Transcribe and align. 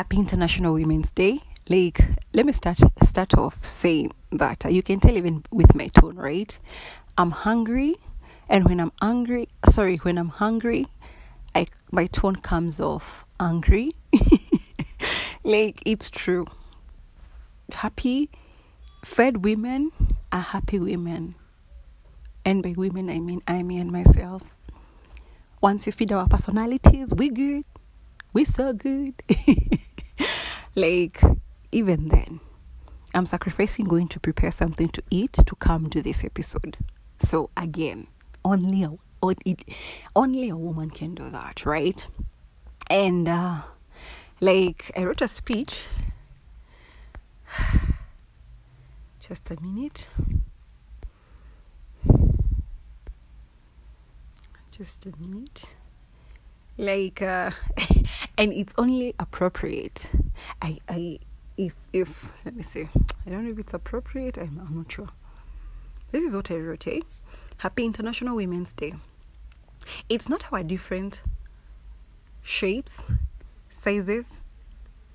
Happy 0.00 0.16
International 0.16 0.72
Women's 0.72 1.10
Day. 1.10 1.40
Like, 1.68 2.00
let 2.32 2.46
me 2.46 2.54
start 2.54 2.80
start 3.04 3.34
off 3.34 3.62
saying 3.62 4.12
that 4.32 4.64
you 4.72 4.82
can 4.82 4.98
tell 4.98 5.14
even 5.14 5.44
with 5.50 5.74
my 5.74 5.88
tone, 5.88 6.16
right? 6.16 6.58
I'm 7.18 7.30
hungry, 7.30 7.96
and 8.48 8.64
when 8.64 8.80
I'm 8.80 8.92
angry, 9.02 9.50
sorry, 9.68 9.98
when 9.98 10.16
I'm 10.16 10.30
hungry, 10.30 10.86
I 11.54 11.66
my 11.92 12.06
tone 12.06 12.36
comes 12.36 12.80
off 12.80 13.26
angry. 13.38 13.90
like 15.44 15.82
it's 15.84 16.08
true. 16.08 16.46
Happy, 17.70 18.30
fed 19.04 19.44
women 19.44 19.92
are 20.32 20.40
happy 20.40 20.78
women, 20.78 21.34
and 22.46 22.62
by 22.62 22.72
women 22.74 23.10
I 23.10 23.18
mean 23.18 23.42
I 23.46 23.62
me 23.62 23.76
and 23.76 23.92
myself. 23.92 24.40
Once 25.60 25.84
you 25.84 25.92
feed 25.92 26.10
our 26.10 26.26
personalities, 26.26 27.12
we 27.14 27.28
good. 27.28 27.64
We 28.32 28.46
so 28.46 28.72
good. 28.72 29.12
like 30.80 31.20
even 31.72 32.08
then, 32.08 32.40
I'm 33.14 33.26
sacrificing 33.26 33.84
going 33.86 34.08
to 34.08 34.20
prepare 34.20 34.50
something 34.50 34.88
to 34.88 35.02
eat 35.10 35.34
to 35.34 35.54
come 35.56 35.90
to 35.90 36.02
this 36.02 36.24
episode. 36.24 36.76
So 37.20 37.50
again, 37.56 38.06
only 38.44 38.84
a 38.84 38.96
only 40.16 40.48
a 40.48 40.56
woman 40.56 40.90
can 40.90 41.14
do 41.14 41.28
that, 41.28 41.66
right? 41.66 42.06
And 42.88 43.28
uh, 43.28 43.60
like 44.40 44.90
I 44.96 45.04
wrote 45.04 45.20
a 45.20 45.28
speech. 45.28 45.82
Just 49.20 49.50
a 49.50 49.60
minute. 49.62 50.06
Just 54.70 55.04
a 55.04 55.12
minute. 55.20 55.64
Like 56.80 57.20
uh, 57.20 57.50
and 58.38 58.54
it's 58.54 58.72
only 58.78 59.14
appropriate. 59.18 60.08
I 60.62 60.78
I 60.88 61.18
if 61.58 61.74
if 61.92 62.32
let 62.46 62.56
me 62.56 62.62
see. 62.62 62.88
I 63.26 63.28
don't 63.28 63.44
know 63.44 63.50
if 63.50 63.58
it's 63.58 63.74
appropriate. 63.74 64.38
I'm, 64.38 64.58
I'm 64.66 64.78
not 64.78 64.90
sure. 64.90 65.10
This 66.10 66.24
is 66.24 66.34
what 66.34 66.50
I 66.50 66.54
wrote. 66.56 66.86
Eh? 66.86 67.00
Happy 67.58 67.84
International 67.84 68.34
Women's 68.34 68.72
Day. 68.72 68.94
It's 70.08 70.26
not 70.26 70.50
our 70.50 70.62
different 70.62 71.20
shapes, 72.42 73.00
sizes, 73.68 74.28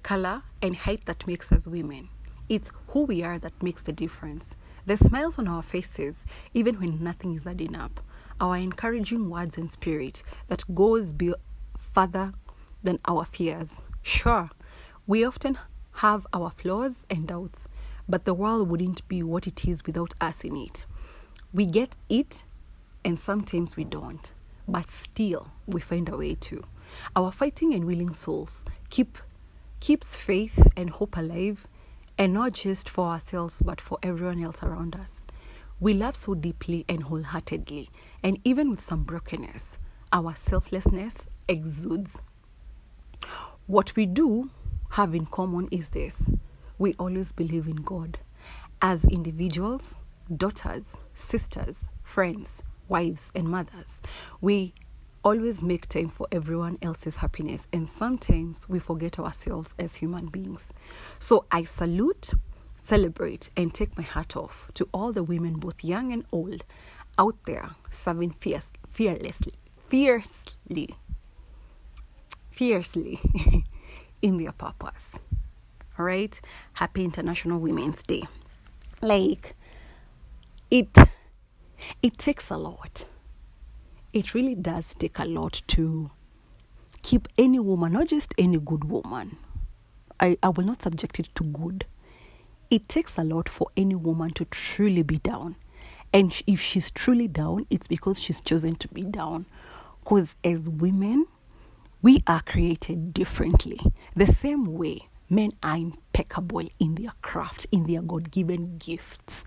color, 0.04 0.44
and 0.62 0.76
height 0.76 1.06
that 1.06 1.26
makes 1.26 1.52
us 1.52 1.66
women. 1.66 2.10
It's 2.48 2.70
who 2.90 3.06
we 3.06 3.24
are 3.24 3.40
that 3.40 3.64
makes 3.64 3.82
the 3.82 3.92
difference. 3.92 4.50
The 4.86 4.98
smiles 4.98 5.40
on 5.40 5.48
our 5.48 5.64
faces, 5.64 6.28
even 6.54 6.80
when 6.80 7.04
nothing 7.04 7.34
is 7.34 7.48
adding 7.48 7.76
up, 7.76 8.02
our 8.40 8.56
encouraging 8.56 9.32
words 9.32 9.58
and 9.58 9.72
spirit 9.72 10.22
that 10.48 10.64
goes 10.76 11.12
be- 11.12 11.34
further 11.96 12.34
than 12.84 13.00
our 13.06 13.24
fears. 13.24 13.78
Sure, 14.04 14.50
we 15.08 15.24
often 15.24 15.58
have 15.94 16.28
our 16.34 16.52
flaws 16.52 17.08
and 17.10 17.26
doubts, 17.26 17.70
but 18.08 18.26
the 18.26 18.34
world 18.34 18.70
wouldn't 18.70 19.08
be 19.08 19.24
what 19.24 19.48
it 19.48 19.66
is 19.66 19.86
without 19.86 20.14
us 20.20 20.42
in 20.44 20.58
it. 20.58 20.86
We 21.54 21.66
get 21.66 21.96
it, 22.10 22.44
and 23.06 23.18
sometimes 23.18 23.78
we 23.78 23.86
don't, 23.86 24.30
but 24.68 24.90
still 24.90 25.48
we 25.66 25.80
find 25.80 26.10
a 26.10 26.18
way 26.18 26.36
to. 26.36 26.66
Our 27.16 27.32
fighting 27.32 27.74
and 27.74 27.86
willing 27.86 28.14
souls 28.14 28.66
keep 28.90 29.18
keeps 29.80 30.18
faith 30.18 30.60
and 30.76 30.90
hope 30.90 31.16
alive, 31.16 31.66
and 32.18 32.34
not 32.34 32.54
just 32.54 32.90
for 32.90 33.08
ourselves 33.08 33.62
but 33.64 33.80
for 33.80 33.98
everyone 34.04 34.44
else 34.44 34.62
around 34.62 34.96
us. 34.98 35.22
We 35.80 35.94
love 35.94 36.18
so 36.18 36.34
deeply 36.34 36.84
and 36.90 37.04
wholeheartedly, 37.04 37.90
and 38.22 38.40
even 38.44 38.70
with 38.70 38.82
some 38.82 39.04
brokenness, 39.04 39.64
our 40.12 40.36
selflessness 40.36 41.28
exudes. 41.48 42.18
What 43.68 43.96
we 43.96 44.06
do 44.06 44.50
have 44.90 45.16
in 45.16 45.26
common 45.26 45.68
is 45.72 45.90
this 45.90 46.22
we 46.78 46.94
always 47.00 47.32
believe 47.32 47.68
in 47.68 47.78
God. 47.78 48.20
As 48.82 49.04
individuals, 49.06 49.94
daughters, 50.36 50.94
sisters, 51.16 51.76
friends, 52.04 52.62
wives, 52.88 53.32
and 53.34 53.48
mothers, 53.48 54.02
we 54.42 54.74
always 55.24 55.62
make 55.62 55.88
time 55.88 56.10
for 56.10 56.28
everyone 56.32 56.78
else's 56.82 57.16
happiness, 57.16 57.68
and 57.74 57.90
sometimes 57.90 58.68
we 58.70 58.78
forget 58.78 59.18
ourselves 59.18 59.74
as 59.80 59.96
human 59.96 60.28
beings. 60.28 60.72
So 61.18 61.46
I 61.52 61.64
salute, 61.64 62.32
celebrate, 62.76 63.50
and 63.58 63.74
take 63.74 63.98
my 63.98 64.04
hat 64.04 64.36
off 64.36 64.70
to 64.76 64.88
all 64.94 65.12
the 65.12 65.24
women, 65.24 65.56
both 65.56 65.84
young 65.84 66.14
and 66.14 66.26
old, 66.32 66.64
out 67.18 67.38
there 67.48 67.72
serving 67.90 68.32
fierce, 68.32 68.68
fearlessly, 68.92 69.54
fiercely, 69.90 70.96
fiercely 72.56 73.20
in 74.22 74.38
their 74.38 74.52
purpose. 74.54 75.10
All 75.98 76.06
right? 76.06 76.40
Happy 76.74 77.04
International 77.04 77.60
Women's 77.60 78.04
Day. 78.04 78.24
Like, 79.02 79.56
it 80.72 80.90
it 82.02 82.18
takes 82.18 82.50
a 82.50 82.58
lot. 82.58 83.06
It 84.14 84.34
really 84.34 84.56
does 84.56 84.86
take 84.98 85.20
a 85.20 85.26
lot 85.26 85.62
to 85.68 86.10
keep 87.04 87.28
any 87.38 87.60
woman, 87.60 87.94
not 87.94 88.08
just 88.08 88.34
any 88.38 88.58
good 88.58 88.86
woman. 88.86 89.38
I, 90.20 90.38
I 90.42 90.50
will 90.50 90.64
not 90.64 90.82
subject 90.82 91.20
it 91.20 91.30
to 91.36 91.44
good. 91.44 91.86
It 92.72 92.88
takes 92.88 93.18
a 93.18 93.24
lot 93.24 93.50
for 93.50 93.68
any 93.76 93.96
woman 93.96 94.32
to 94.32 94.46
truly 94.46 95.04
be 95.04 95.18
down. 95.18 95.56
And 96.14 96.34
if 96.48 96.62
she's 96.62 96.90
truly 96.92 97.28
down, 97.28 97.68
it's 97.70 97.88
because 97.88 98.20
she's 98.22 98.40
chosen 98.40 98.76
to 98.78 98.88
be 98.88 99.04
down. 99.04 99.46
Because 100.04 100.34
as 100.44 100.62
women, 100.62 101.28
we 102.02 102.24
are 102.28 102.42
created 102.42 103.14
differently. 103.14 103.80
The 104.16 104.28
same 104.28 104.74
way 104.74 105.08
men 105.30 105.54
are 105.64 105.78
impeccable 105.78 106.68
in 106.80 106.96
their 106.96 107.14
craft, 107.22 107.66
in 107.72 107.86
their 107.86 108.02
God 108.02 108.32
given 108.32 108.78
gifts 108.78 109.44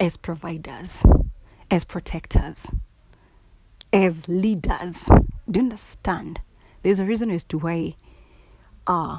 as 0.00 0.16
providers, 0.16 0.94
as 1.70 1.84
protectors, 1.84 2.56
as 3.92 4.28
leaders. 4.28 4.96
Do 5.50 5.60
you 5.60 5.60
understand? 5.60 6.40
There's 6.82 7.00
a 7.00 7.04
reason 7.04 7.30
as 7.30 7.44
to 7.44 7.58
why 7.58 7.96
uh, 8.86 9.18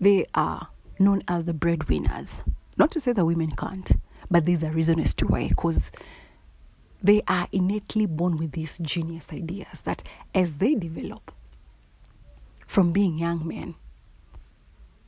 they 0.00 0.26
are 0.34 0.68
known 0.98 1.22
as 1.26 1.44
the 1.44 1.54
breadwinners. 1.54 2.40
Not 2.76 2.90
to 2.92 3.00
say 3.00 3.12
that 3.12 3.24
women 3.24 3.50
can't, 3.52 3.92
but 4.30 4.46
there's 4.46 4.62
a 4.62 4.70
reason 4.70 5.00
as 5.00 5.14
to 5.14 5.26
why, 5.26 5.48
because 5.48 5.90
they 7.02 7.22
are 7.28 7.48
innately 7.52 8.06
born 8.06 8.36
with 8.36 8.52
these 8.52 8.78
genius 8.78 9.26
ideas 9.32 9.82
that 9.82 10.02
as 10.34 10.54
they 10.54 10.74
develop 10.74 11.32
from 12.74 12.90
being 12.90 13.16
young 13.16 13.46
men 13.46 13.72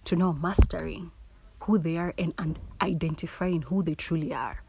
to 0.05 0.15
now 0.15 0.31
mastering 0.31 1.11
who 1.59 1.77
they 1.79 1.97
are 1.97 2.15
and, 2.17 2.33
and 2.39 2.61
identifying 2.81 3.61
who 3.63 3.83
they 3.83 3.97
truly 3.97 4.33
are. 4.33 4.63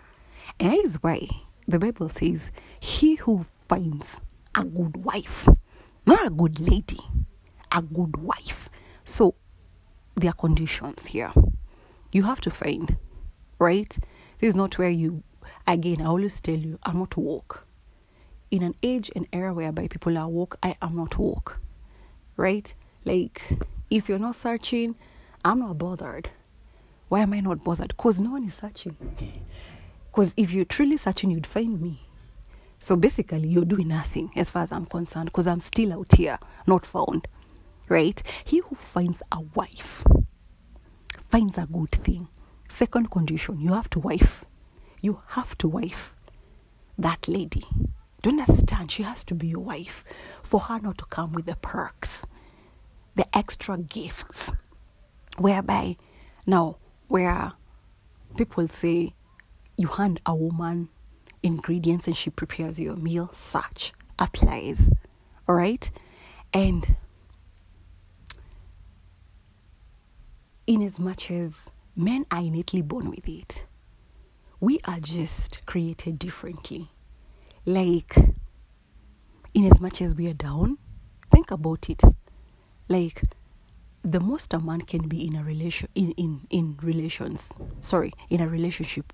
And 0.59 0.71
that 0.71 0.79
is 0.79 0.95
why 1.03 1.27
the 1.67 1.77
Bible 1.77 2.09
says, 2.09 2.41
He 2.79 3.13
who 3.13 3.45
finds 3.69 4.17
a 4.55 4.63
good 4.63 5.05
wife, 5.05 5.47
not 6.07 6.25
a 6.25 6.31
good 6.31 6.59
lady, 6.59 6.97
a 7.71 7.83
good 7.83 8.17
wife. 8.17 8.67
So 9.05 9.35
there 10.15 10.31
are 10.31 10.33
conditions 10.33 11.05
here. 11.05 11.31
You 12.11 12.23
have 12.23 12.41
to 12.41 12.49
find, 12.49 12.97
right? 13.59 13.95
This 14.39 14.47
is 14.49 14.55
not 14.55 14.79
where 14.79 14.89
you, 14.89 15.21
again, 15.67 16.01
I 16.01 16.05
always 16.05 16.41
tell 16.41 16.57
you, 16.57 16.79
I'm 16.81 16.97
not 16.97 17.15
woke. 17.15 17.63
In 18.49 18.63
an 18.63 18.73
age 18.81 19.11
and 19.15 19.27
era 19.31 19.53
whereby 19.53 19.87
people 19.87 20.17
are 20.17 20.27
woke, 20.27 20.57
I 20.63 20.75
am 20.81 20.95
not 20.95 21.19
woke, 21.19 21.59
right? 22.37 22.73
Like, 23.07 23.41
if 23.89 24.09
you're 24.09 24.19
not 24.19 24.35
searching, 24.35 24.95
I'm 25.45 25.59
not 25.59 25.77
bothered. 25.77 26.29
Why 27.07 27.21
am 27.21 27.31
I 27.31 27.39
not 27.39 27.63
bothered? 27.63 27.87
Because 27.95 28.19
no 28.19 28.31
one 28.31 28.43
is 28.43 28.53
searching. 28.53 28.97
Because 30.11 30.33
if 30.35 30.51
you're 30.51 30.65
truly 30.65 30.97
searching, 30.97 31.31
you'd 31.31 31.47
find 31.47 31.79
me. 31.79 32.01
So 32.79 32.97
basically, 32.97 33.47
you're 33.47 33.63
doing 33.63 33.87
nothing 33.87 34.31
as 34.35 34.49
far 34.49 34.63
as 34.63 34.73
I'm 34.73 34.85
concerned 34.85 35.27
because 35.27 35.47
I'm 35.47 35.61
still 35.61 35.93
out 35.93 36.13
here, 36.15 36.37
not 36.67 36.85
found. 36.85 37.29
Right? 37.87 38.21
He 38.43 38.57
who 38.59 38.75
finds 38.75 39.21
a 39.31 39.39
wife 39.55 40.03
finds 41.29 41.57
a 41.57 41.65
good 41.65 41.91
thing. 42.03 42.27
Second 42.67 43.09
condition, 43.09 43.61
you 43.61 43.71
have 43.71 43.89
to 43.91 43.99
wife. 43.99 44.43
You 44.99 45.19
have 45.27 45.57
to 45.59 45.69
wife 45.69 46.11
that 46.97 47.25
lady. 47.29 47.63
Do 48.21 48.31
you 48.31 48.41
understand? 48.41 48.91
She 48.91 49.03
has 49.03 49.23
to 49.23 49.33
be 49.33 49.47
your 49.47 49.61
wife 49.61 50.03
for 50.43 50.59
her 50.59 50.79
not 50.79 50.97
to 50.97 51.05
come 51.05 51.31
with 51.31 51.45
the 51.45 51.55
perks, 51.55 52.25
the 53.17 53.37
extra 53.37 53.77
gifts, 53.77 54.51
whereby 55.37 55.97
now, 56.45 56.77
where 57.07 57.51
people 58.37 58.67
say 58.67 59.13
you 59.75 59.87
hand 59.87 60.21
a 60.25 60.33
woman 60.33 60.87
ingredients 61.43 62.07
and 62.07 62.15
she 62.15 62.29
prepares 62.29 62.79
your 62.79 62.95
meal, 62.95 63.29
such 63.33 63.91
applies. 64.19 64.93
All 65.49 65.55
right? 65.55 65.89
And 66.53 66.95
in 70.67 70.81
as 70.83 70.99
much 70.99 71.31
as 71.31 71.55
men 71.95 72.25
are 72.31 72.39
innately 72.39 72.81
born 72.81 73.09
with 73.09 73.27
it, 73.27 73.65
we 74.59 74.79
are 74.85 74.99
just 74.99 75.65
created 75.65 76.19
differently. 76.19 76.89
Like, 77.65 78.15
in 79.53 79.65
as 79.65 79.81
much 79.81 80.01
as 80.01 80.13
we 80.13 80.27
are 80.27 80.33
down, 80.33 80.77
think 81.31 81.51
about 81.51 81.89
it. 81.89 82.01
Like, 82.87 83.23
the 84.03 84.19
most 84.19 84.53
a 84.53 84.59
man 84.59 84.81
can 84.81 85.07
be 85.07 85.25
in 85.25 85.35
a 85.35 85.43
relation 85.43 85.89
in, 85.95 86.11
in, 86.11 86.47
in 86.49 86.77
relations 86.81 87.49
sorry 87.81 88.13
in 88.29 88.39
a 88.39 88.47
relationship 88.47 89.11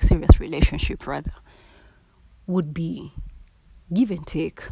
serious 0.00 0.38
relationship 0.38 1.06
rather 1.06 1.32
would 2.46 2.74
be 2.74 3.12
give 3.92 4.10
and 4.10 4.26
take. 4.26 4.62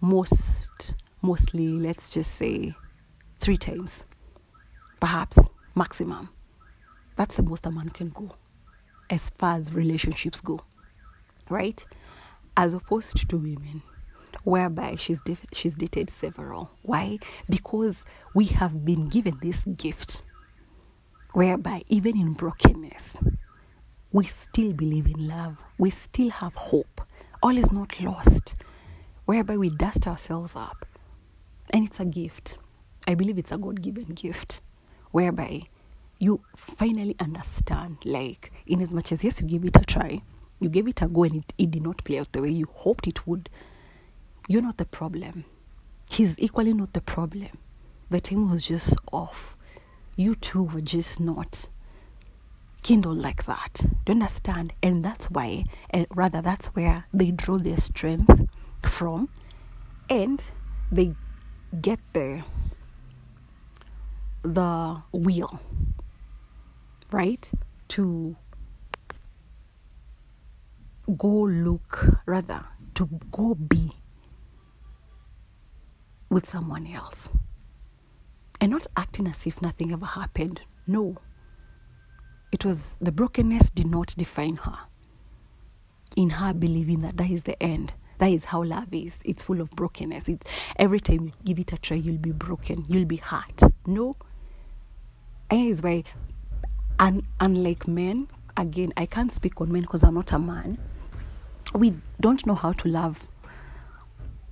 Most 0.00 0.92
mostly 1.22 1.68
let's 1.68 2.10
just 2.10 2.36
say 2.36 2.74
three 3.40 3.56
times 3.56 4.04
perhaps 5.00 5.38
maximum. 5.74 6.28
That's 7.16 7.36
the 7.36 7.42
most 7.42 7.64
a 7.64 7.70
man 7.70 7.88
can 7.88 8.10
go 8.10 8.34
as 9.08 9.30
far 9.38 9.56
as 9.56 9.72
relationships 9.72 10.40
go 10.40 10.60
right? 11.48 11.84
As 12.56 12.74
opposed 12.74 13.28
to 13.28 13.36
women 13.36 13.82
whereby 14.46 14.94
she's 14.94 15.18
she's 15.52 15.74
dated 15.74 16.08
several. 16.08 16.70
Why? 16.82 17.18
Because 17.50 17.96
we 18.32 18.44
have 18.46 18.84
been 18.84 19.08
given 19.08 19.38
this 19.42 19.60
gift 19.76 20.22
whereby 21.32 21.82
even 21.88 22.16
in 22.16 22.32
brokenness 22.32 23.08
we 24.12 24.24
still 24.24 24.72
believe 24.72 25.06
in 25.08 25.26
love. 25.28 25.56
We 25.78 25.90
still 25.90 26.30
have 26.30 26.54
hope. 26.54 27.02
All 27.42 27.58
is 27.58 27.70
not 27.72 28.00
lost. 28.00 28.54
Whereby 29.26 29.56
we 29.58 29.68
dust 29.68 30.06
ourselves 30.06 30.52
up. 30.54 30.86
And 31.70 31.84
it's 31.86 32.00
a 32.00 32.04
gift. 32.06 32.56
I 33.06 33.14
believe 33.14 33.36
it's 33.36 33.52
a 33.52 33.58
god-given 33.58 34.14
gift. 34.14 34.60
Whereby 35.10 35.64
you 36.18 36.40
finally 36.56 37.16
understand 37.20 37.98
like 38.04 38.52
in 38.66 38.80
as 38.80 38.94
much 38.94 39.12
as 39.12 39.22
yes 39.22 39.40
you 39.40 39.46
gave 39.46 39.64
it 39.64 39.76
a 39.76 39.84
try. 39.84 40.22
You 40.60 40.68
gave 40.70 40.88
it 40.88 41.02
a 41.02 41.08
go 41.08 41.24
and 41.24 41.36
it, 41.36 41.52
it 41.58 41.70
did 41.72 41.82
not 41.82 42.02
play 42.04 42.20
out 42.20 42.32
the 42.32 42.40
way 42.40 42.50
you 42.50 42.68
hoped 42.72 43.06
it 43.06 43.26
would 43.26 43.50
you're 44.48 44.62
not 44.62 44.76
the 44.76 44.84
problem. 44.84 45.44
He's 46.08 46.34
equally 46.38 46.72
not 46.72 46.92
the 46.92 47.00
problem. 47.00 47.58
The 48.10 48.20
team 48.20 48.50
was 48.50 48.66
just 48.66 48.94
off. 49.12 49.56
You 50.16 50.34
two 50.34 50.62
were 50.62 50.80
just 50.80 51.20
not 51.20 51.68
kindled 52.82 53.18
like 53.18 53.44
that. 53.46 53.80
Do 53.82 54.12
you 54.12 54.12
understand? 54.12 54.72
And 54.82 55.04
that's 55.04 55.26
why 55.26 55.64
and 55.90 56.06
rather 56.14 56.40
that's 56.40 56.66
where 56.68 57.04
they 57.12 57.32
draw 57.32 57.58
their 57.58 57.78
strength 57.78 58.48
from. 58.82 59.28
And 60.08 60.42
they 60.92 61.14
get 61.80 62.00
the 62.12 62.42
the 64.42 65.02
will 65.12 65.60
right? 67.10 67.50
To 67.88 68.36
go 71.16 71.28
look 71.28 72.06
rather 72.26 72.64
to 72.94 73.08
go 73.30 73.54
be 73.54 73.92
with 76.36 76.46
someone 76.46 76.86
else. 76.86 77.30
And 78.60 78.72
not 78.72 78.86
acting 78.94 79.26
as 79.26 79.46
if 79.46 79.62
nothing 79.62 79.90
ever 79.90 80.04
happened. 80.04 80.60
No. 80.86 81.16
It 82.52 82.62
was 82.62 82.94
the 83.00 83.10
brokenness 83.10 83.70
did 83.70 83.86
not 83.86 84.14
define 84.18 84.56
her. 84.56 84.76
In 86.14 86.28
her 86.28 86.52
believing 86.52 87.00
that 87.00 87.16
that 87.16 87.30
is 87.30 87.44
the 87.44 87.60
end 87.62 87.94
that 88.18 88.26
is 88.26 88.44
how 88.44 88.62
love 88.62 88.92
is. 88.92 89.18
It's 89.24 89.42
full 89.42 89.62
of 89.62 89.70
brokenness. 89.70 90.28
It's 90.28 90.46
every 90.78 91.00
time 91.00 91.24
you 91.24 91.32
give 91.42 91.58
it 91.58 91.72
a 91.72 91.78
try 91.78 91.96
you'll 91.96 92.18
be 92.18 92.32
broken. 92.32 92.84
You'll 92.86 93.06
be 93.06 93.16
hurt. 93.16 93.62
No. 93.86 94.16
And 95.50 95.70
is 95.70 95.80
why 95.80 96.04
un, 96.98 97.26
unlike 97.40 97.88
men 97.88 98.28
again 98.58 98.90
i 98.96 99.04
can't 99.04 99.30
speak 99.30 99.60
on 99.60 99.70
men 99.70 99.82
because 99.82 100.04
i'm 100.04 100.14
not 100.14 100.32
a 100.32 100.38
man. 100.38 100.76
We 101.74 101.94
don't 102.20 102.44
know 102.44 102.54
how 102.54 102.72
to 102.72 102.88
love 102.88 103.26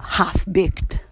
half 0.00 0.46
baked 0.50 1.03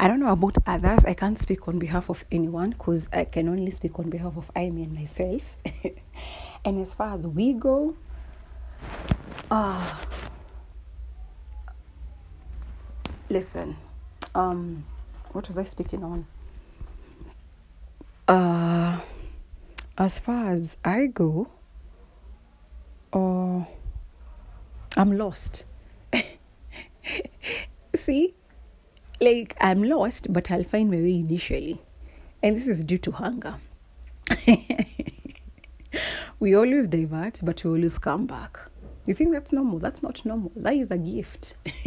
I 0.00 0.08
don't 0.08 0.18
know 0.18 0.32
about 0.32 0.56
others. 0.66 1.04
I 1.04 1.12
can't 1.12 1.38
speak 1.38 1.68
on 1.68 1.78
behalf 1.78 2.08
of 2.08 2.24
anyone 2.32 2.70
because 2.70 3.06
I 3.12 3.24
can 3.24 3.50
only 3.50 3.70
speak 3.70 3.98
on 3.98 4.08
behalf 4.08 4.34
of 4.34 4.50
I, 4.56 4.70
me, 4.70 4.84
and 4.84 4.94
myself. 4.94 5.42
and 6.64 6.80
as 6.80 6.94
far 6.94 7.14
as 7.18 7.26
we 7.26 7.52
go, 7.52 7.94
uh, 9.50 9.94
listen, 13.28 13.76
um, 14.34 14.86
what 15.32 15.46
was 15.48 15.58
I 15.58 15.64
speaking 15.64 16.02
on? 16.02 16.26
Uh, 18.26 19.00
as 19.98 20.18
far 20.18 20.52
as 20.52 20.78
I 20.82 21.08
go, 21.08 21.46
uh, 23.12 23.64
I'm 24.96 25.12
lost. 25.12 25.64
See, 27.94 28.32
like 29.20 29.56
I'm 29.60 29.82
lost, 29.82 30.32
but 30.32 30.50
I'll 30.50 30.64
find 30.64 30.90
my 30.90 30.96
way 30.96 31.16
initially. 31.16 31.80
And 32.42 32.56
this 32.56 32.66
is 32.66 32.82
due 32.82 32.98
to 32.98 33.12
hunger. 33.12 33.56
we 36.40 36.54
always 36.54 36.88
divert, 36.88 37.40
but 37.42 37.62
we 37.64 37.70
always 37.70 37.98
come 37.98 38.26
back. 38.26 38.58
You 39.06 39.14
think 39.14 39.32
that's 39.32 39.52
normal? 39.52 39.78
That's 39.78 40.02
not 40.02 40.24
normal. 40.24 40.52
That 40.56 40.74
is 40.74 40.90
a 40.90 40.98
gift. 40.98 41.54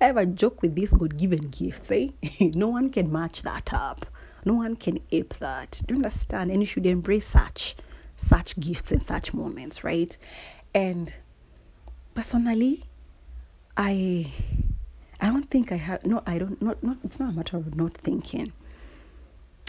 I 0.00 0.06
have 0.06 0.16
a 0.16 0.26
joke 0.26 0.62
with 0.62 0.74
these 0.74 0.92
God 0.92 1.16
given 1.16 1.48
gifts, 1.48 1.90
eh? 1.90 2.08
no 2.40 2.68
one 2.68 2.88
can 2.90 3.10
match 3.10 3.42
that 3.42 3.72
up. 3.72 4.06
No 4.44 4.54
one 4.54 4.76
can 4.76 5.00
ape 5.10 5.34
that. 5.40 5.82
Do 5.86 5.94
you 5.94 5.98
understand? 5.98 6.52
And 6.52 6.62
you 6.62 6.66
should 6.66 6.86
embrace 6.86 7.26
such 7.26 7.76
such 8.16 8.58
gifts 8.58 8.92
and 8.92 9.04
such 9.06 9.34
moments, 9.34 9.84
right? 9.84 10.16
And 10.74 11.12
personally, 12.14 12.84
I 13.76 14.32
I 15.20 15.28
don't 15.28 15.50
think 15.50 15.72
I 15.72 15.76
have 15.76 16.04
no 16.04 16.22
I 16.26 16.38
don't 16.38 16.60
not 16.60 16.82
not 16.82 16.98
it's 17.04 17.18
not 17.18 17.30
a 17.30 17.32
matter 17.32 17.56
of 17.56 17.74
not 17.74 17.94
thinking. 17.94 18.52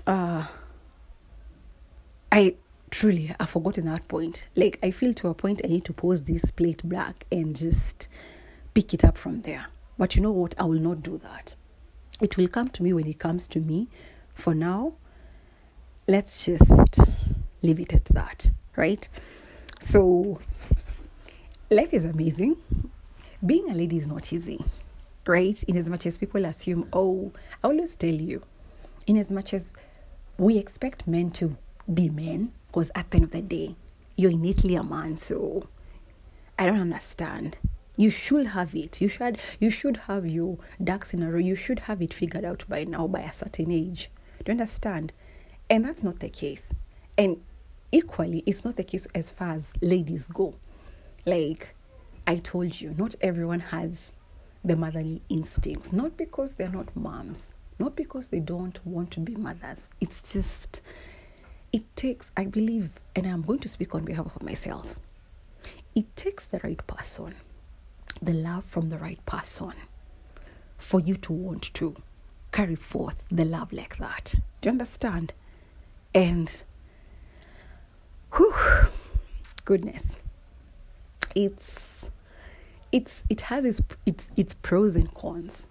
Uh 0.06 0.48
I 2.32 2.56
truly 2.92 3.34
I've 3.40 3.50
forgotten 3.50 3.86
that 3.86 4.08
point. 4.08 4.48
Like 4.56 4.80
I 4.84 4.92
feel 4.92 5.14
to 5.16 5.30
a 5.30 5.34
point 5.34 5.62
I 5.64 5.68
need 5.68 5.86
to 5.86 5.94
pause 5.94 6.24
this 6.24 6.52
plate 6.52 6.82
black 6.84 7.26
and 7.32 7.56
just 7.56 8.08
pick 8.74 8.94
it 8.94 9.04
up 9.06 9.18
from 9.18 9.42
there. 9.42 9.68
But 9.98 10.16
you 10.16 10.22
know 10.22 10.32
what? 10.32 10.54
I 10.60 10.66
will 10.66 10.80
not 10.80 11.02
do 11.02 11.18
that. 11.20 11.56
It 12.22 12.38
will 12.38 12.48
come 12.48 12.70
to 12.70 12.84
me 12.84 12.94
when 12.94 13.08
it 13.08 13.20
comes 13.20 13.48
to 13.50 13.60
me. 13.60 13.88
For 14.34 14.54
now, 14.54 14.94
let's 16.08 16.46
just 16.46 17.00
leave 17.64 17.80
it 17.80 17.94
at 17.94 18.06
that, 18.06 18.52
right? 18.76 19.08
So 19.80 20.40
life 21.72 21.94
is 21.94 22.06
amazing. 22.06 22.58
Being 23.44 23.72
a 23.72 23.76
lady 23.76 23.98
is 23.98 24.08
not 24.08 24.32
easy 24.32 24.64
right? 25.28 25.62
In 25.64 25.78
as 25.78 25.90
much 25.90 26.06
as 26.06 26.18
people 26.18 26.46
assume, 26.46 26.88
oh, 26.94 27.32
I 27.64 27.68
always 27.68 27.96
tell 27.96 28.14
you, 28.14 28.42
in 29.06 29.18
as 29.18 29.30
much 29.30 29.54
as 29.54 29.68
we 30.38 30.58
expect 30.58 31.08
men 31.08 31.32
to 31.32 31.56
be 31.94 32.10
men, 32.10 32.52
because 32.68 32.92
at 32.96 33.10
the 33.12 33.18
end 33.18 33.26
of 33.26 33.32
the 33.32 33.42
day, 33.42 33.76
you're 34.16 34.32
innately 34.32 34.76
a 34.76 34.84
man, 34.84 35.16
so 35.16 35.68
I 36.60 36.66
don't 36.66 36.80
understand. 36.80 37.58
You 37.96 38.10
should 38.10 38.48
have 38.48 38.76
it. 38.76 39.02
You 39.02 39.10
should 39.10 39.40
you 39.60 39.70
should 39.72 39.98
have 39.98 40.28
your 40.28 40.58
ducks 40.84 41.14
in 41.14 41.24
a 41.24 41.32
row. 41.32 41.40
You 41.40 41.56
should 41.56 41.80
have 41.80 42.02
it 42.02 42.14
figured 42.14 42.46
out 42.46 42.64
by 42.70 42.84
now 42.84 43.08
by 43.08 43.22
a 43.22 43.34
certain 43.34 43.72
age. 43.72 44.12
Do 44.46 44.52
you 44.52 44.52
understand? 44.52 45.14
And 45.70 45.84
that's 45.84 46.04
not 46.04 46.20
the 46.20 46.30
case. 46.30 46.72
And 47.18 47.42
equally, 47.92 48.44
it's 48.46 48.64
not 48.64 48.76
the 48.76 48.84
case 48.84 49.08
as 49.16 49.32
far 49.32 49.54
as 49.54 49.66
ladies 49.82 50.28
go. 50.28 50.54
Like 51.26 51.76
I 52.28 52.38
told 52.38 52.80
you, 52.80 52.94
not 52.98 53.16
everyone 53.22 53.60
has 53.62 54.12
the 54.68 54.76
motherly 54.76 55.22
instincts, 55.30 55.94
not 55.94 56.18
because 56.18 56.54
they're 56.54 56.70
not 56.70 56.94
moms, 56.96 57.48
not 57.80 57.96
because 57.96 58.28
they 58.28 58.40
don't 58.40 58.86
want 58.86 59.10
to 59.12 59.20
be 59.22 59.36
mothers. 59.36 59.78
It's 60.02 60.22
just, 60.22 60.82
it 61.72 61.84
takes, 61.96 62.28
I 62.36 62.46
believe, 62.46 62.90
and 63.16 63.26
I'm 63.26 63.44
going 63.44 63.60
to 63.60 63.70
speak 63.70 63.96
on 63.96 64.04
behalf 64.04 64.36
of 64.36 64.44
myself, 64.44 64.86
it 65.96 66.16
takes 66.16 66.46
the 66.46 66.60
right 66.64 66.86
person, 66.86 67.34
the 68.22 68.34
love 68.34 68.66
from 68.66 68.90
the 68.90 68.98
right 68.98 69.26
person, 69.26 69.74
for 70.78 71.00
you 71.00 71.16
to 71.16 71.34
want 71.34 71.74
to 71.76 71.96
carry 72.52 72.76
forth 72.76 73.16
the 73.32 73.46
love 73.46 73.72
like 73.72 73.98
that. 73.98 74.36
Do 74.62 74.68
you 74.68 74.72
understand? 74.72 75.34
And, 76.14 76.52
whew, 78.36 78.54
goodness, 79.66 80.08
it's 81.36 81.87
it's 82.92 83.24
it 83.30 83.42
has 83.42 83.66
its 83.66 83.82
its 84.06 84.30
its 84.38 84.54
pros 84.54 84.96
and 84.96 85.14
cons 85.14 85.64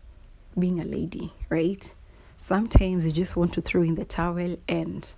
being 0.59 0.81
a 0.81 0.85
lady, 0.85 1.33
right? 1.49 1.93
Sometimes 2.39 3.05
you 3.05 3.13
just 3.13 3.37
want 3.37 3.53
to 3.55 3.61
throw 3.61 3.83
in 3.83 3.95
the 3.95 4.05
towel 4.05 4.57
and 4.69 5.09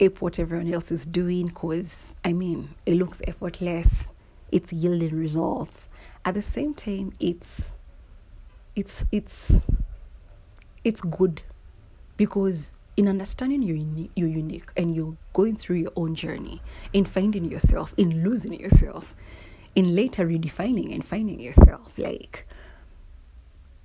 ape 0.00 0.20
what 0.20 0.38
everyone 0.38 0.72
else 0.72 0.90
is 0.90 1.04
doing 1.04 1.46
because 1.46 1.98
I 2.24 2.32
mean 2.32 2.70
it 2.86 2.94
looks 2.94 3.20
effortless, 3.26 4.04
it's 4.50 4.72
yielding 4.72 5.16
results. 5.16 5.88
At 6.24 6.34
the 6.34 6.42
same 6.42 6.74
time, 6.74 7.12
it's 7.20 7.60
it's 8.74 9.04
it's 9.12 9.52
it's 10.82 11.00
good 11.00 11.42
because 12.16 12.70
in 12.96 13.08
understanding 13.08 13.62
you're, 13.62 13.76
uni- 13.76 14.10
you're 14.14 14.28
unique 14.28 14.70
and 14.76 14.94
you're 14.94 15.16
going 15.32 15.56
through 15.56 15.76
your 15.76 15.92
own 15.96 16.14
journey 16.14 16.62
in 16.92 17.04
finding 17.04 17.44
yourself 17.44 17.92
in 17.96 18.22
losing 18.22 18.52
yourself 18.52 19.14
in 19.74 19.94
later 19.94 20.26
redefining 20.26 20.94
and 20.94 21.04
finding 21.04 21.40
yourself 21.40 21.92
like 21.98 22.46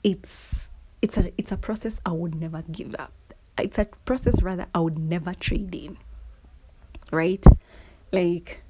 it's 0.04 0.36
it's 1.02 1.18
a 1.18 1.32
it's 1.38 1.52
a 1.52 1.58
process 1.58 1.98
i 2.06 2.12
would 2.12 2.36
never 2.36 2.62
give 2.72 2.96
up 3.00 3.14
it's 3.62 3.78
a 3.78 3.86
process 4.06 4.42
rather 4.42 4.68
I 4.74 4.80
would 4.80 4.98
never 4.98 5.34
trade 5.34 5.74
in. 5.76 5.98
Right? 7.12 7.44
Like 8.12 8.62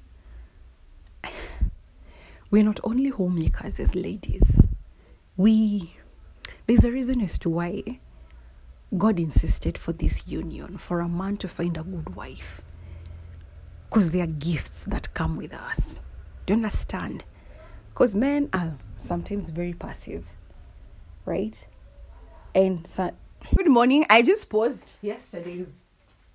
we're 2.50 2.64
not 2.64 2.80
only 2.84 3.10
homemakers 3.10 3.78
as 3.78 3.94
ladies. 3.94 4.42
We 5.36 5.96
there's 6.66 6.84
a 6.84 6.90
reason 6.90 7.20
as 7.20 7.38
to 7.38 7.50
why 7.50 8.00
God 8.96 9.18
insisted 9.18 9.78
for 9.78 9.92
this 9.92 10.26
union, 10.26 10.78
for 10.78 11.00
a 11.00 11.08
man 11.08 11.36
to 11.38 11.48
find 11.48 11.76
a 11.76 11.82
good 11.82 12.14
wife. 12.14 12.60
Because 13.88 14.10
there 14.10 14.24
are 14.24 14.28
gifts 14.28 14.84
that 14.84 15.12
come 15.14 15.36
with 15.36 15.52
us. 15.52 15.80
Do 16.50 16.56
you 16.56 16.64
understand? 16.64 17.22
Because 17.90 18.12
men 18.12 18.48
are 18.52 18.76
sometimes 18.96 19.50
very 19.50 19.72
passive, 19.72 20.24
right? 21.24 21.54
And 22.56 22.84
so, 22.88 23.12
good 23.54 23.68
morning. 23.68 24.04
I 24.10 24.22
just 24.22 24.48
paused 24.48 24.90
yesterday's 25.00 25.78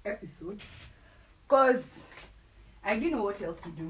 episode 0.05 0.61
because 1.45 1.83
I 2.81 2.95
didn't 2.95 3.11
know 3.11 3.23
what 3.23 3.41
else 3.41 3.59
to 3.63 3.69
do. 3.71 3.89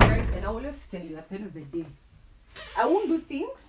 Right? 0.00 0.28
And 0.34 0.44
I 0.44 0.48
always 0.48 0.76
tell 0.90 1.00
you 1.00 1.16
at 1.16 1.26
the 1.30 1.36
end 1.36 1.46
of 1.46 1.54
the 1.54 1.60
day, 1.62 1.86
I 2.76 2.84
won't 2.84 3.08
do 3.08 3.18
things 3.18 3.60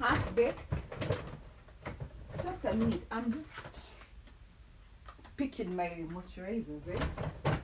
half 0.00 0.34
baked. 0.34 0.58
Just 2.42 2.64
a 2.64 2.74
minute. 2.74 3.04
I'm 3.12 3.30
just 3.30 3.84
picking 5.36 5.76
my 5.76 5.92
moisturizers, 6.12 6.82
eh? 6.92 7.57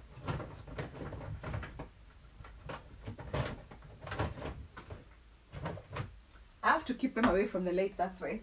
Have 6.84 6.96
to 6.96 7.00
keep 7.00 7.14
them 7.14 7.24
away 7.24 7.46
from 7.46 7.64
the 7.64 7.72
light, 7.72 7.94
that's 7.96 8.20
why. 8.20 8.40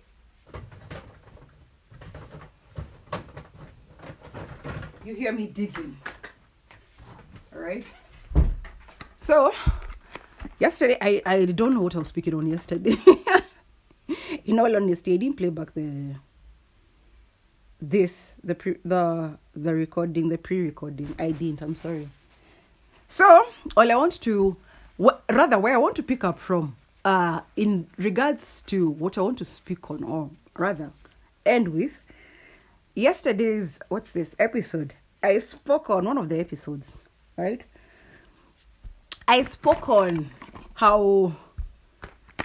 You 5.05 5.13
hear 5.13 5.31
me 5.31 5.45
digging. 5.45 5.97
Alright? 7.53 7.85
So, 9.15 9.53
yesterday, 10.59 10.97
I, 10.99 11.21
I 11.25 11.45
don't 11.45 11.75
know 11.75 11.81
what 11.81 11.95
I 11.95 11.99
was 11.99 12.07
speaking 12.07 12.33
on 12.33 12.47
yesterday. 12.47 12.95
In 14.45 14.59
all 14.59 14.75
honesty, 14.75 15.13
I 15.13 15.17
didn't 15.17 15.37
play 15.37 15.49
back 15.49 15.75
the 15.75 16.15
this 17.79 18.35
the 18.43 18.55
pre, 18.55 18.77
the 18.85 19.37
the 19.55 19.73
recording 19.73 20.29
the 20.29 20.37
pre-recording 20.37 21.15
i 21.17 21.31
didn't 21.31 21.63
i'm 21.63 21.75
sorry 21.75 22.07
so 23.07 23.25
all 23.75 23.91
i 23.91 23.95
want 23.95 24.21
to 24.21 24.55
wh- 25.03 25.17
rather 25.31 25.57
where 25.57 25.73
i 25.73 25.77
want 25.77 25.95
to 25.95 26.03
pick 26.03 26.23
up 26.23 26.37
from 26.37 26.75
uh 27.05 27.41
in 27.55 27.87
regards 27.97 28.61
to 28.63 28.89
what 28.89 29.17
i 29.17 29.21
want 29.21 29.37
to 29.37 29.45
speak 29.45 29.89
on 29.89 30.03
or 30.03 30.29
rather 30.57 30.91
end 31.45 31.67
with 31.69 31.99
yesterday's 32.95 33.79
what's 33.89 34.11
this 34.11 34.35
episode 34.39 34.93
i 35.23 35.39
spoke 35.39 35.89
on 35.89 36.05
one 36.05 36.17
of 36.17 36.29
the 36.29 36.39
episodes 36.39 36.91
right 37.37 37.63
i 39.27 39.41
spoke 39.41 39.89
on 39.89 40.29
how 40.75 41.33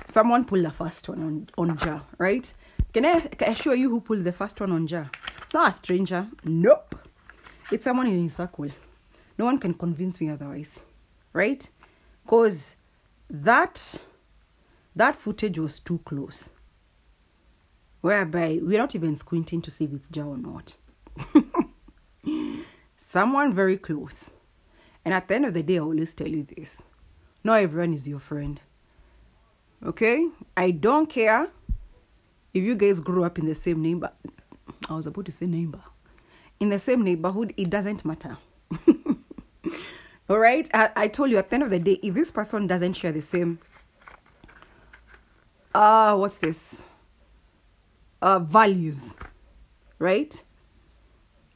someone 0.06 0.44
pulled 0.44 0.64
the 0.64 0.70
first 0.70 1.08
one 1.08 1.48
on 1.56 1.70
on 1.70 1.78
Ja 1.84 2.00
right 2.18 2.52
can 2.96 3.04
I, 3.04 3.28
assure 3.44 3.74
you 3.74 3.90
who 3.90 4.00
pulled 4.00 4.24
the 4.24 4.32
first 4.32 4.58
one 4.58 4.72
on 4.72 4.86
Ja? 4.86 5.04
It's 5.42 5.52
not 5.52 5.68
a 5.68 5.72
stranger. 5.72 6.26
Nope. 6.44 6.94
It's 7.70 7.84
someone 7.84 8.06
in 8.06 8.22
his 8.22 8.36
circle. 8.36 8.68
No 9.36 9.44
one 9.44 9.58
can 9.58 9.74
convince 9.74 10.18
me 10.18 10.30
otherwise. 10.30 10.78
Right? 11.34 11.68
Because 12.24 12.74
that 13.28 14.00
that 14.96 15.16
footage 15.16 15.58
was 15.58 15.78
too 15.78 16.00
close. 16.04 16.50
Whereby 18.00 18.58
we're 18.60 18.78
not 18.78 18.94
even 18.94 19.14
squinting 19.16 19.62
to 19.62 19.70
see 19.70 19.84
if 19.84 19.92
it's 19.92 20.08
Ja 20.12 20.24
or 20.24 20.36
not. 20.36 20.76
someone 22.96 23.52
very 23.52 23.76
close. 23.76 24.30
And 25.04 25.14
at 25.14 25.28
the 25.28 25.36
end 25.36 25.46
of 25.46 25.54
the 25.54 25.62
day, 25.62 25.76
I 25.76 25.80
always 25.80 26.14
tell 26.14 26.28
you 26.28 26.46
this. 26.56 26.78
Not 27.44 27.60
everyone 27.62 27.94
is 27.94 28.08
your 28.08 28.18
friend. 28.18 28.60
Okay? 29.84 30.28
I 30.56 30.72
don't 30.72 31.08
care 31.08 31.48
if 32.56 32.64
you 32.64 32.74
guys 32.74 33.00
grew 33.00 33.22
up 33.22 33.38
in 33.38 33.44
the 33.44 33.54
same 33.54 33.82
neighbor 33.82 34.10
i 34.88 34.94
was 34.94 35.06
about 35.06 35.26
to 35.26 35.32
say 35.32 35.46
neighbor 35.46 35.82
in 36.58 36.70
the 36.70 36.78
same 36.78 37.02
neighborhood 37.02 37.52
it 37.58 37.68
doesn't 37.68 38.02
matter 38.02 38.38
all 40.28 40.38
right 40.38 40.68
I, 40.72 40.90
I 40.96 41.08
told 41.08 41.30
you 41.30 41.36
at 41.36 41.50
the 41.50 41.54
end 41.54 41.64
of 41.64 41.70
the 41.70 41.78
day 41.78 42.00
if 42.02 42.14
this 42.14 42.30
person 42.30 42.66
doesn't 42.66 42.94
share 42.94 43.12
the 43.12 43.20
same 43.20 43.58
uh 45.76 46.16
what's 46.16 46.38
this 46.38 46.82
uh 48.22 48.38
values 48.38 49.14
right 49.98 50.42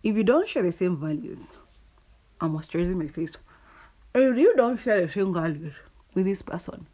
if 0.02 0.16
you 0.16 0.24
don't 0.24 0.48
share 0.48 0.62
the 0.62 0.72
same 0.72 0.96
values 0.96 1.52
i'm 2.40 2.56
moisturizing 2.56 2.96
my 2.96 3.08
face 3.08 3.36
if 4.14 4.36
you 4.36 4.54
don't 4.56 4.78
share 4.82 5.00
the 5.06 5.12
same 5.12 5.32
values 5.32 5.74
with 6.14 6.24
this 6.24 6.42
person 6.42 6.86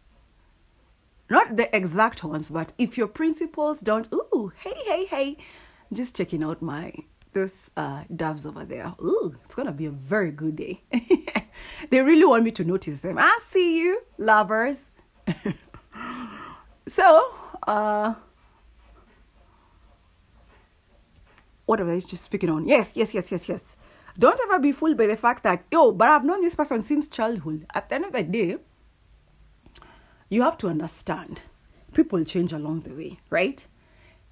not 1.28 1.56
the 1.56 1.74
exact 1.74 2.22
ones, 2.22 2.48
but 2.48 2.72
if 2.78 2.96
your 2.96 3.08
principles 3.08 3.80
don't, 3.80 4.08
ooh, 4.12 4.52
hey, 4.62 4.76
hey, 4.84 5.06
hey, 5.06 5.36
just 5.92 6.16
checking 6.16 6.44
out 6.44 6.62
my 6.62 6.92
those 7.32 7.70
uh, 7.76 8.04
doves 8.14 8.46
over 8.46 8.64
there. 8.64 8.94
Ooh, 9.02 9.34
it's 9.44 9.54
gonna 9.54 9.72
be 9.72 9.86
a 9.86 9.90
very 9.90 10.30
good 10.30 10.56
day. 10.56 10.80
they 11.90 12.00
really 12.00 12.24
want 12.24 12.44
me 12.44 12.50
to 12.52 12.64
notice 12.64 13.00
them. 13.00 13.18
I 13.18 13.38
see 13.46 13.78
you, 13.80 14.02
lovers. 14.18 14.90
so, 16.88 17.34
uh, 17.66 18.14
what 21.66 21.80
am 21.80 21.90
I 21.90 21.98
just 22.00 22.24
speaking 22.24 22.50
on? 22.50 22.66
Yes, 22.66 22.92
yes, 22.94 23.14
yes, 23.14 23.30
yes, 23.30 23.48
yes. 23.48 23.64
Don't 24.18 24.38
ever 24.44 24.58
be 24.58 24.72
fooled 24.72 24.96
by 24.96 25.06
the 25.06 25.16
fact 25.16 25.42
that, 25.42 25.64
yo, 25.70 25.92
but 25.92 26.08
I've 26.08 26.24
known 26.24 26.40
this 26.40 26.54
person 26.54 26.82
since 26.82 27.06
childhood. 27.08 27.66
At 27.74 27.88
the 27.88 27.96
end 27.96 28.04
of 28.06 28.12
the 28.12 28.22
day, 28.22 28.56
you 30.28 30.42
have 30.42 30.56
to 30.58 30.68
understand 30.68 31.40
people 31.92 32.24
change 32.24 32.52
along 32.52 32.80
the 32.80 32.94
way, 32.94 33.18
right? 33.30 33.66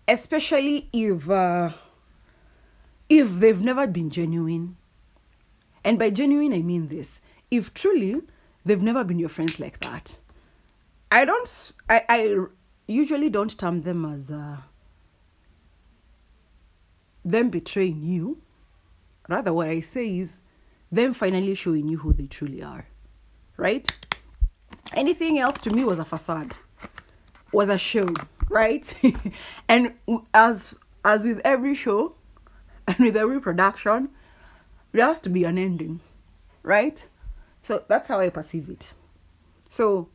Especially 0.09 0.89
if 0.93 1.29
uh, 1.29 1.71
if 3.09 3.29
they've 3.41 3.61
never 3.61 3.87
been 3.87 4.11
genuine. 4.11 4.77
And 5.83 5.99
by 5.99 6.11
genuine, 6.11 6.53
I 6.53 6.63
mean 6.63 6.89
this: 6.89 7.11
if 7.51 7.75
truly 7.75 8.23
they've 8.65 8.83
never 8.83 9.05
been 9.05 9.19
your 9.19 9.29
friends 9.29 9.61
like 9.61 9.81
that. 9.81 10.19
I 11.14 11.25
don't. 11.25 11.73
I, 11.88 12.02
I 12.09 12.38
usually 12.87 13.30
don't 13.30 13.56
term 13.56 13.83
them 13.83 14.04
as 14.04 14.30
uh, 14.30 14.59
them 17.25 17.50
betraying 17.50 18.02
you. 18.02 18.38
Rather, 19.28 19.52
what 19.52 19.68
I 19.68 19.80
say 19.80 20.18
is 20.18 20.40
them 20.92 21.14
finally 21.14 21.54
showing 21.54 21.88
you 21.88 21.99
who 21.99 22.12
they 22.12 22.26
truly 22.26 22.62
are, 22.62 22.87
right? 23.56 23.88
anything 24.92 25.38
else 25.38 25.59
to 25.61 25.71
me 25.71 25.85
was 25.85 25.99
a 25.99 26.04
facade 26.04 26.54
was 27.52 27.68
a 27.68 27.78
show 27.78 28.06
right 28.49 28.94
and 29.68 29.92
as 30.33 30.75
as 31.04 31.25
with 31.25 31.40
every 31.44 31.75
show 31.75 32.14
and 32.87 32.99
with 32.99 33.16
every 33.16 33.40
production 33.40 34.09
there 34.92 35.06
has 35.06 35.21
to 35.21 35.28
be 35.28 35.44
an 35.44 35.59
ending 35.59 36.00
right 36.62 37.06
so 37.62 37.83
that's 37.88 38.09
how 38.09 38.21
i 38.21 38.28
perceive 38.28 38.68
it 38.68 38.88
so 39.68 40.09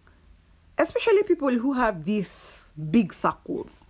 especially 0.79 1.23
people 1.23 1.49
who 1.49 1.73
have 1.73 2.05
these 2.05 2.71
big 2.89 3.13
circles 3.13 3.85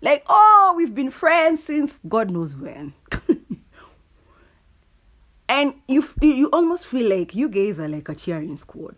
like 0.00 0.22
oh 0.28 0.74
we've 0.76 0.94
been 0.94 1.10
friends 1.10 1.64
since 1.64 1.98
god 2.08 2.30
knows 2.30 2.54
when 2.54 2.92
and 5.48 5.74
you 5.88 6.06
you 6.20 6.48
almost 6.52 6.86
feel 6.86 7.16
like 7.16 7.34
you 7.34 7.48
guys 7.48 7.80
are 7.80 7.88
like 7.88 8.08
a 8.08 8.14
cheering 8.14 8.56
squad 8.56 8.94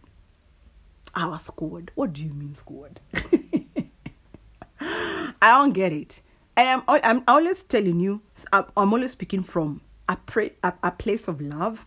our 1.17 1.39
squad. 1.39 1.91
What 1.95 2.13
do 2.13 2.23
you 2.23 2.33
mean 2.33 2.55
squad? 2.55 3.01
I 4.81 5.33
don't 5.41 5.73
get 5.73 5.93
it. 5.93 6.21
And 6.57 6.69
I'm 6.69 6.83
I'm 7.03 7.25
always 7.27 7.65
telling 7.65 8.01
you, 8.01 8.21
I'm, 8.53 8.67
always 8.77 9.13
speaking 9.13 9.43
from 9.43 9.81
a, 10.09 10.17
pre, 10.17 10.53
a, 10.63 10.73
a 10.83 10.91
place 10.91 11.29
of 11.29 11.41
love 11.41 11.85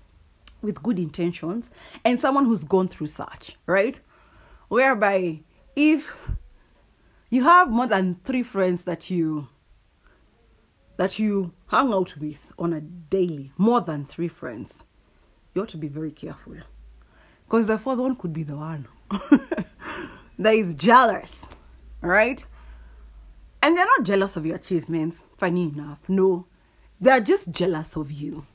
with 0.62 0.84
good 0.84 1.00
intentions 1.00 1.70
and 2.04 2.20
someone 2.20 2.46
who's 2.46 2.64
gone 2.64 2.88
through 2.88 3.08
such, 3.08 3.56
right? 3.66 3.96
Whereby 4.68 5.40
if 5.80 6.12
you 7.30 7.44
have 7.44 7.70
more 7.70 7.88
than 7.88 8.20
three 8.26 8.44
friends 8.44 8.84
that 8.84 9.10
you 9.10 9.48
that 10.98 11.18
you 11.18 11.54
hang 11.68 11.94
out 11.94 12.18
with 12.18 12.52
on 12.58 12.74
a 12.74 12.82
daily, 12.82 13.54
more 13.58 13.80
than 13.80 14.04
three 14.04 14.28
friends, 14.28 14.80
you 15.54 15.62
ought 15.62 15.70
to 15.70 15.78
be 15.78 15.88
very 15.88 16.12
careful. 16.12 16.58
Because 17.46 17.68
the 17.68 17.80
fourth 17.80 18.00
one 18.00 18.16
could 18.16 18.34
be 18.34 18.44
the 18.44 18.58
one 18.58 18.90
that 20.38 20.54
is 20.54 20.74
jealous, 20.74 21.46
right? 22.02 22.44
And 23.64 23.78
they're 23.78 23.86
not 23.86 24.04
jealous 24.04 24.36
of 24.36 24.46
your 24.46 24.58
achievements, 24.58 25.22
funny 25.38 25.64
enough. 25.64 26.00
No, 26.10 26.46
they're 27.00 27.22
just 27.22 27.52
jealous 27.52 27.96
of 27.96 28.12
you, 28.12 28.46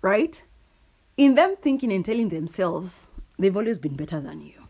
right? 0.00 0.42
In 1.16 1.36
them 1.36 1.54
thinking 1.62 1.92
and 1.92 2.04
telling 2.04 2.30
themselves 2.30 3.10
they've 3.38 3.56
always 3.56 3.78
been 3.78 3.94
better 3.94 4.20
than 4.20 4.40
you, 4.40 4.61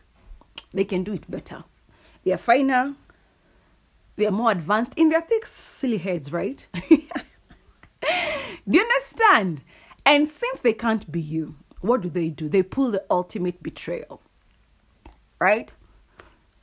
they 0.73 0.85
can 0.85 1.05
do 1.05 1.13
it 1.13 1.31
better. 1.31 1.65
They're 2.25 2.39
finer, 2.39 2.95
they're 4.17 4.31
more 4.31 4.51
advanced 4.51 4.95
in 4.97 5.09
their 5.09 5.23
thick, 5.23 5.47
silly 5.47 5.99
heads, 5.99 6.33
right? 6.33 6.67
do 6.89 6.99
you 8.67 8.81
understand? 8.81 9.63
And 10.05 10.29
since 10.29 10.61
they 10.61 10.73
can't 10.73 11.11
be 11.11 11.21
you, 11.21 11.57
what 11.81 12.03
do 12.03 12.09
they 12.09 12.29
do? 12.29 12.49
They 12.49 12.63
pull 12.63 12.91
the 12.91 13.05
ultimate 13.11 13.63
betrayal. 13.63 14.21
Right? 15.41 15.73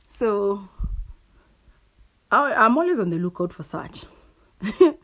So 0.08 0.68
I, 2.30 2.52
I'm 2.54 2.78
always 2.78 3.00
on 3.00 3.10
the 3.10 3.18
lookout 3.18 3.52
for 3.52 3.62
such. 3.62 4.04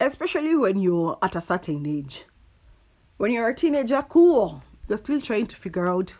Especially 0.00 0.54
when 0.54 0.78
you're 0.78 1.18
at 1.22 1.36
a 1.36 1.40
certain 1.40 1.86
age. 1.86 2.24
When 3.16 3.32
you're 3.32 3.48
a 3.48 3.54
teenager, 3.54 4.02
cool. 4.08 4.62
You're 4.88 4.98
still 4.98 5.20
trying 5.20 5.46
to 5.46 5.56
figure 5.56 5.88
out 5.88 6.14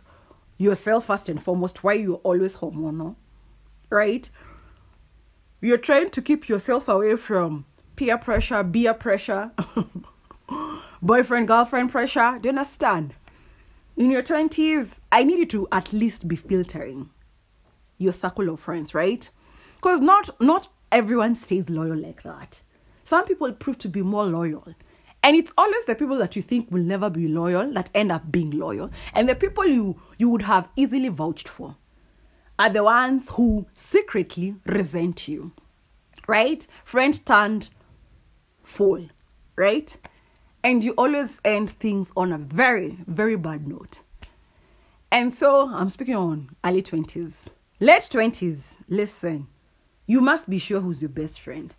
yourself 0.62 1.07
first 1.07 1.28
and 1.28 1.42
foremost, 1.42 1.83
why 1.83 1.95
you're 1.95 2.16
always 2.16 2.57
hormonal. 2.57 3.16
Right? 3.90 4.28
You're 5.61 5.78
trying 5.78 6.11
to 6.11 6.23
keep 6.23 6.49
yourself 6.49 6.88
away 6.88 7.16
from 7.16 7.66
peer 7.97 8.19
pressure, 8.19 8.62
beer 8.62 8.95
pressure, 8.95 9.52
boyfriend, 11.02 11.49
girlfriend 11.49 11.90
pressure. 11.92 12.38
Do 12.40 12.49
you 12.49 12.50
understand? 12.50 13.14
In 13.97 14.11
your 14.11 14.23
20s, 14.23 14.99
I 15.11 15.23
need 15.23 15.38
you 15.38 15.47
to 15.47 15.69
at 15.71 15.92
least 15.92 16.26
be 16.26 16.37
filtering 16.37 17.11
your 17.99 18.12
circle 18.12 18.49
of 18.49 18.61
friends, 18.61 18.95
right? 18.95 19.28
Because 19.76 20.00
not 20.00 20.40
not 20.40 20.69
everyone 20.90 21.35
stays 21.35 21.69
loyal 21.69 21.97
like 21.97 22.23
that. 22.23 22.62
Some 23.04 23.25
people 23.25 23.52
prove 23.52 23.78
to 23.78 23.88
be 23.88 24.02
more 24.02 24.25
loyal. 24.25 24.66
And 25.22 25.36
it's 25.36 25.52
always 25.56 25.84
the 25.84 25.94
people 25.94 26.18
that 26.18 26.34
you 26.34 26.42
think 26.42 26.70
will 26.70 26.82
never 26.82 27.08
be 27.08 27.28
loyal 27.28 27.72
that 27.74 27.90
end 27.94 28.10
up 28.10 28.32
being 28.32 28.50
loyal. 28.50 28.90
And 29.14 29.28
the 29.28 29.34
people 29.34 29.64
you, 29.64 30.00
you 30.18 30.28
would 30.28 30.42
have 30.42 30.68
easily 30.74 31.08
vouched 31.08 31.48
for 31.48 31.76
are 32.58 32.70
the 32.70 32.82
ones 32.82 33.30
who 33.30 33.66
secretly 33.74 34.56
resent 34.66 35.28
you. 35.28 35.52
Right? 36.26 36.66
Friend 36.84 37.24
turned 37.24 37.68
fool. 38.64 39.08
Right? 39.54 39.96
And 40.64 40.82
you 40.82 40.92
always 40.92 41.40
end 41.44 41.70
things 41.70 42.10
on 42.16 42.32
a 42.32 42.38
very, 42.38 42.98
very 43.06 43.36
bad 43.36 43.66
note. 43.66 44.00
And 45.10 45.32
so 45.32 45.68
I'm 45.68 45.90
speaking 45.90 46.14
on 46.16 46.50
early 46.64 46.82
20s. 46.82 47.48
Late 47.80 48.02
20s, 48.02 48.74
listen, 48.88 49.48
you 50.06 50.20
must 50.20 50.48
be 50.48 50.58
sure 50.58 50.80
who's 50.80 51.02
your 51.02 51.08
best 51.08 51.40
friend. 51.40 51.74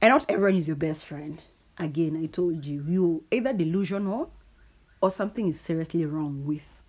And 0.00 0.10
not 0.12 0.26
everyone 0.28 0.56
is 0.56 0.66
your 0.66 0.76
best 0.76 1.04
friend. 1.04 1.42
Again, 1.78 2.20
I 2.20 2.26
told 2.26 2.64
you, 2.64 2.84
you 2.88 3.24
either 3.30 3.52
delusional 3.52 4.32
or 5.00 5.10
something 5.10 5.48
is 5.48 5.60
seriously 5.60 6.04
wrong 6.04 6.44
with 6.44 6.82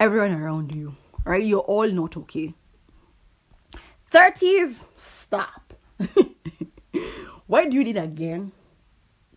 everyone 0.00 0.32
around 0.32 0.74
you. 0.74 0.96
Right? 1.24 1.44
You're 1.44 1.60
all 1.60 1.90
not 1.90 2.16
okay. 2.16 2.54
30s, 4.10 4.86
stop. 4.94 5.74
Why 7.46 7.66
do 7.66 7.76
you 7.76 7.84
need 7.84 7.98
a 7.98 8.06
gang? 8.06 8.52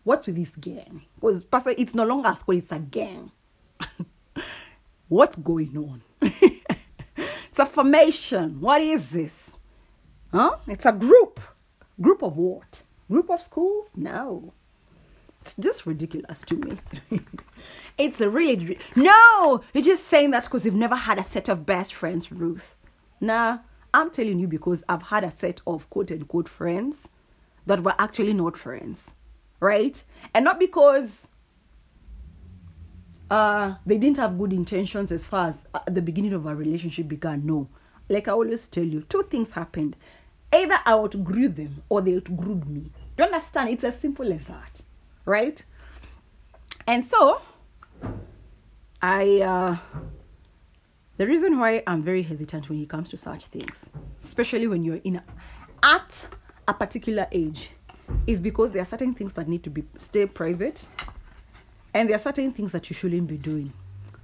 What's 0.03 0.27
with 0.27 0.37
this 0.37 0.51
gang? 0.59 1.03
Because 1.15 1.43
Pastor, 1.43 1.73
it's 1.77 1.93
no 1.93 2.05
longer 2.05 2.29
a 2.29 2.35
school, 2.35 2.57
it's 2.57 2.71
a 2.71 2.79
gang. 2.79 3.31
What's 5.07 5.35
going 5.35 5.75
on? 5.77 6.01
it's 6.21 7.59
a 7.59 7.65
formation. 7.65 8.61
What 8.61 8.81
is 8.81 9.09
this? 9.09 9.51
Huh? 10.31 10.57
It's 10.67 10.85
a 10.85 10.91
group. 10.91 11.39
Group 11.99 12.23
of 12.23 12.37
what? 12.37 12.83
Group 13.09 13.29
of 13.29 13.41
schools? 13.41 13.87
No. 13.95 14.53
It's 15.41 15.55
just 15.55 15.85
ridiculous 15.85 16.41
to 16.43 16.55
me. 16.55 16.77
it's 17.97 18.21
a 18.21 18.29
really. 18.29 18.77
No! 18.95 19.63
You're 19.73 19.83
just 19.83 20.07
saying 20.07 20.31
that 20.31 20.43
because 20.43 20.65
you've 20.65 20.75
never 20.75 20.95
had 20.95 21.17
a 21.17 21.23
set 21.23 21.49
of 21.49 21.65
best 21.65 21.93
friends, 21.93 22.31
Ruth. 22.31 22.75
Nah, 23.21 23.59
I'm 23.93 24.11
telling 24.11 24.39
you 24.39 24.47
because 24.47 24.83
I've 24.87 25.03
had 25.03 25.23
a 25.23 25.31
set 25.31 25.61
of 25.65 25.89
quote 25.89 26.11
unquote 26.11 26.49
friends 26.49 27.07
that 27.65 27.83
were 27.83 27.95
actually 27.97 28.33
not 28.33 28.57
friends. 28.57 29.05
Right? 29.59 30.01
And 30.33 30.45
not 30.45 30.59
because 30.59 31.27
uh, 33.29 33.75
they 33.85 33.97
didn't 33.97 34.17
have 34.17 34.37
good 34.37 34.53
intentions 34.53 35.11
as 35.11 35.25
far 35.25 35.49
as 35.49 35.57
uh, 35.73 35.79
the 35.87 36.01
beginning 36.01 36.33
of 36.33 36.47
our 36.47 36.55
relationship 36.55 37.07
began. 37.07 37.45
No. 37.45 37.67
Like 38.07 38.27
I 38.27 38.31
always 38.31 38.67
tell 38.67 38.83
you, 38.83 39.01
two 39.01 39.23
things 39.23 39.51
happened. 39.51 39.95
Either 40.51 40.79
I 40.85 40.93
outgrew 40.93 41.49
them 41.49 41.83
or 41.89 42.01
they 42.01 42.15
outgrew 42.15 42.61
me. 42.65 42.91
You 43.19 43.25
understand? 43.25 43.71
It's 43.71 43.83
as 43.83 43.99
simple 43.99 44.31
as 44.31 44.45
that. 44.47 44.79
Right? 45.25 45.61
And 46.87 47.03
so, 47.03 47.41
I, 49.01 49.41
uh, 49.41 49.77
the 51.17 51.27
reason 51.27 51.59
why 51.59 51.83
I'm 51.85 52.01
very 52.01 52.23
hesitant 52.23 52.69
when 52.69 52.81
it 52.81 52.87
comes 52.87 53.09
to 53.09 53.17
such 53.17 53.47
things, 53.47 53.81
especially 54.23 54.67
when 54.67 54.85
you're 54.85 55.01
in 55.03 55.17
a, 55.17 55.23
at 55.83 56.27
a 56.65 56.73
particular 56.73 57.27
age, 57.33 57.71
is 58.25 58.39
because 58.39 58.71
there 58.71 58.83
are 58.83 58.85
certain 58.85 59.13
things 59.13 59.33
that 59.33 59.49
need 59.49 59.63
to 59.63 59.69
be 59.69 59.83
stay 59.97 60.25
private 60.25 60.87
and 61.93 62.07
there 62.07 62.15
are 62.15 62.21
certain 62.21 62.51
things 62.51 62.71
that 62.71 62.89
you 62.89 62.93
shouldn't 62.93 63.27
be 63.27 63.35
doing, 63.35 63.73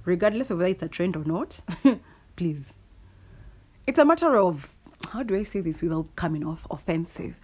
regardless 0.06 0.50
of 0.50 0.56
whether 0.56 0.70
it's 0.70 0.82
a 0.82 0.88
trend 0.88 1.16
or 1.16 1.24
not. 1.24 1.60
Please. 2.36 2.72
It's 3.86 3.98
a 3.98 4.06
matter 4.06 4.38
of, 4.38 4.70
how 5.10 5.22
do 5.22 5.36
I 5.36 5.42
say 5.42 5.60
this 5.60 5.82
without 5.82 6.16
coming 6.16 6.46
off 6.46 6.66
offensive? 6.70 7.36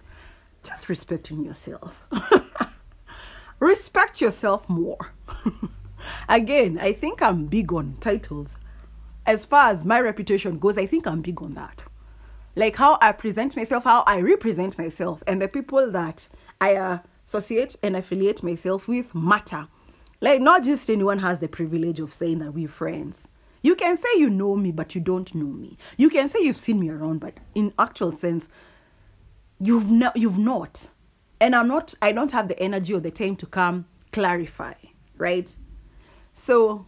Just 0.63 0.89
respecting 0.89 1.43
yourself. 1.43 1.93
Respect 3.59 4.21
yourself 4.21 4.67
more. 4.69 5.13
Again, 6.29 6.79
I 6.79 6.93
think 6.93 7.21
I'm 7.21 7.45
big 7.45 7.71
on 7.71 7.97
titles. 7.99 8.57
As 9.25 9.45
far 9.45 9.71
as 9.71 9.85
my 9.85 9.99
reputation 9.99 10.59
goes, 10.59 10.77
I 10.77 10.85
think 10.85 11.07
I'm 11.07 11.21
big 11.21 11.41
on 11.41 11.53
that. 11.53 11.81
Like 12.55 12.75
how 12.75 12.97
I 13.01 13.11
present 13.13 13.55
myself, 13.55 13.83
how 13.85 14.03
I 14.05 14.19
represent 14.21 14.77
myself, 14.77 15.23
and 15.25 15.41
the 15.41 15.47
people 15.47 15.89
that 15.91 16.27
I 16.61 16.99
associate 17.27 17.75
and 17.81 17.95
affiliate 17.95 18.43
myself 18.43 18.87
with 18.87 19.15
matter. 19.15 19.67
Like, 20.21 20.39
not 20.39 20.63
just 20.63 20.89
anyone 20.89 21.19
has 21.19 21.39
the 21.39 21.47
privilege 21.47 21.99
of 21.99 22.13
saying 22.13 22.39
that 22.39 22.53
we're 22.53 22.69
friends. 22.69 23.27
You 23.61 23.75
can 23.75 23.97
say 23.97 24.07
you 24.15 24.29
know 24.29 24.55
me, 24.55 24.71
but 24.71 24.93
you 24.95 25.01
don't 25.01 25.33
know 25.33 25.47
me. 25.47 25.77
You 25.97 26.09
can 26.09 26.27
say 26.27 26.39
you've 26.41 26.57
seen 26.57 26.79
me 26.79 26.89
around, 26.89 27.19
but 27.19 27.35
in 27.55 27.73
actual 27.79 28.15
sense, 28.15 28.47
you've 29.63 29.89
no, 29.89 30.11
you've 30.15 30.37
not. 30.37 30.89
And 31.39 31.55
I'm 31.55 31.67
not. 31.67 31.93
I 32.01 32.11
don't 32.11 32.31
have 32.31 32.47
the 32.47 32.59
energy 32.59 32.93
or 32.93 32.99
the 32.99 33.11
time 33.11 33.35
to 33.37 33.45
come 33.45 33.85
clarify, 34.11 34.73
right? 35.17 35.55
So, 36.35 36.85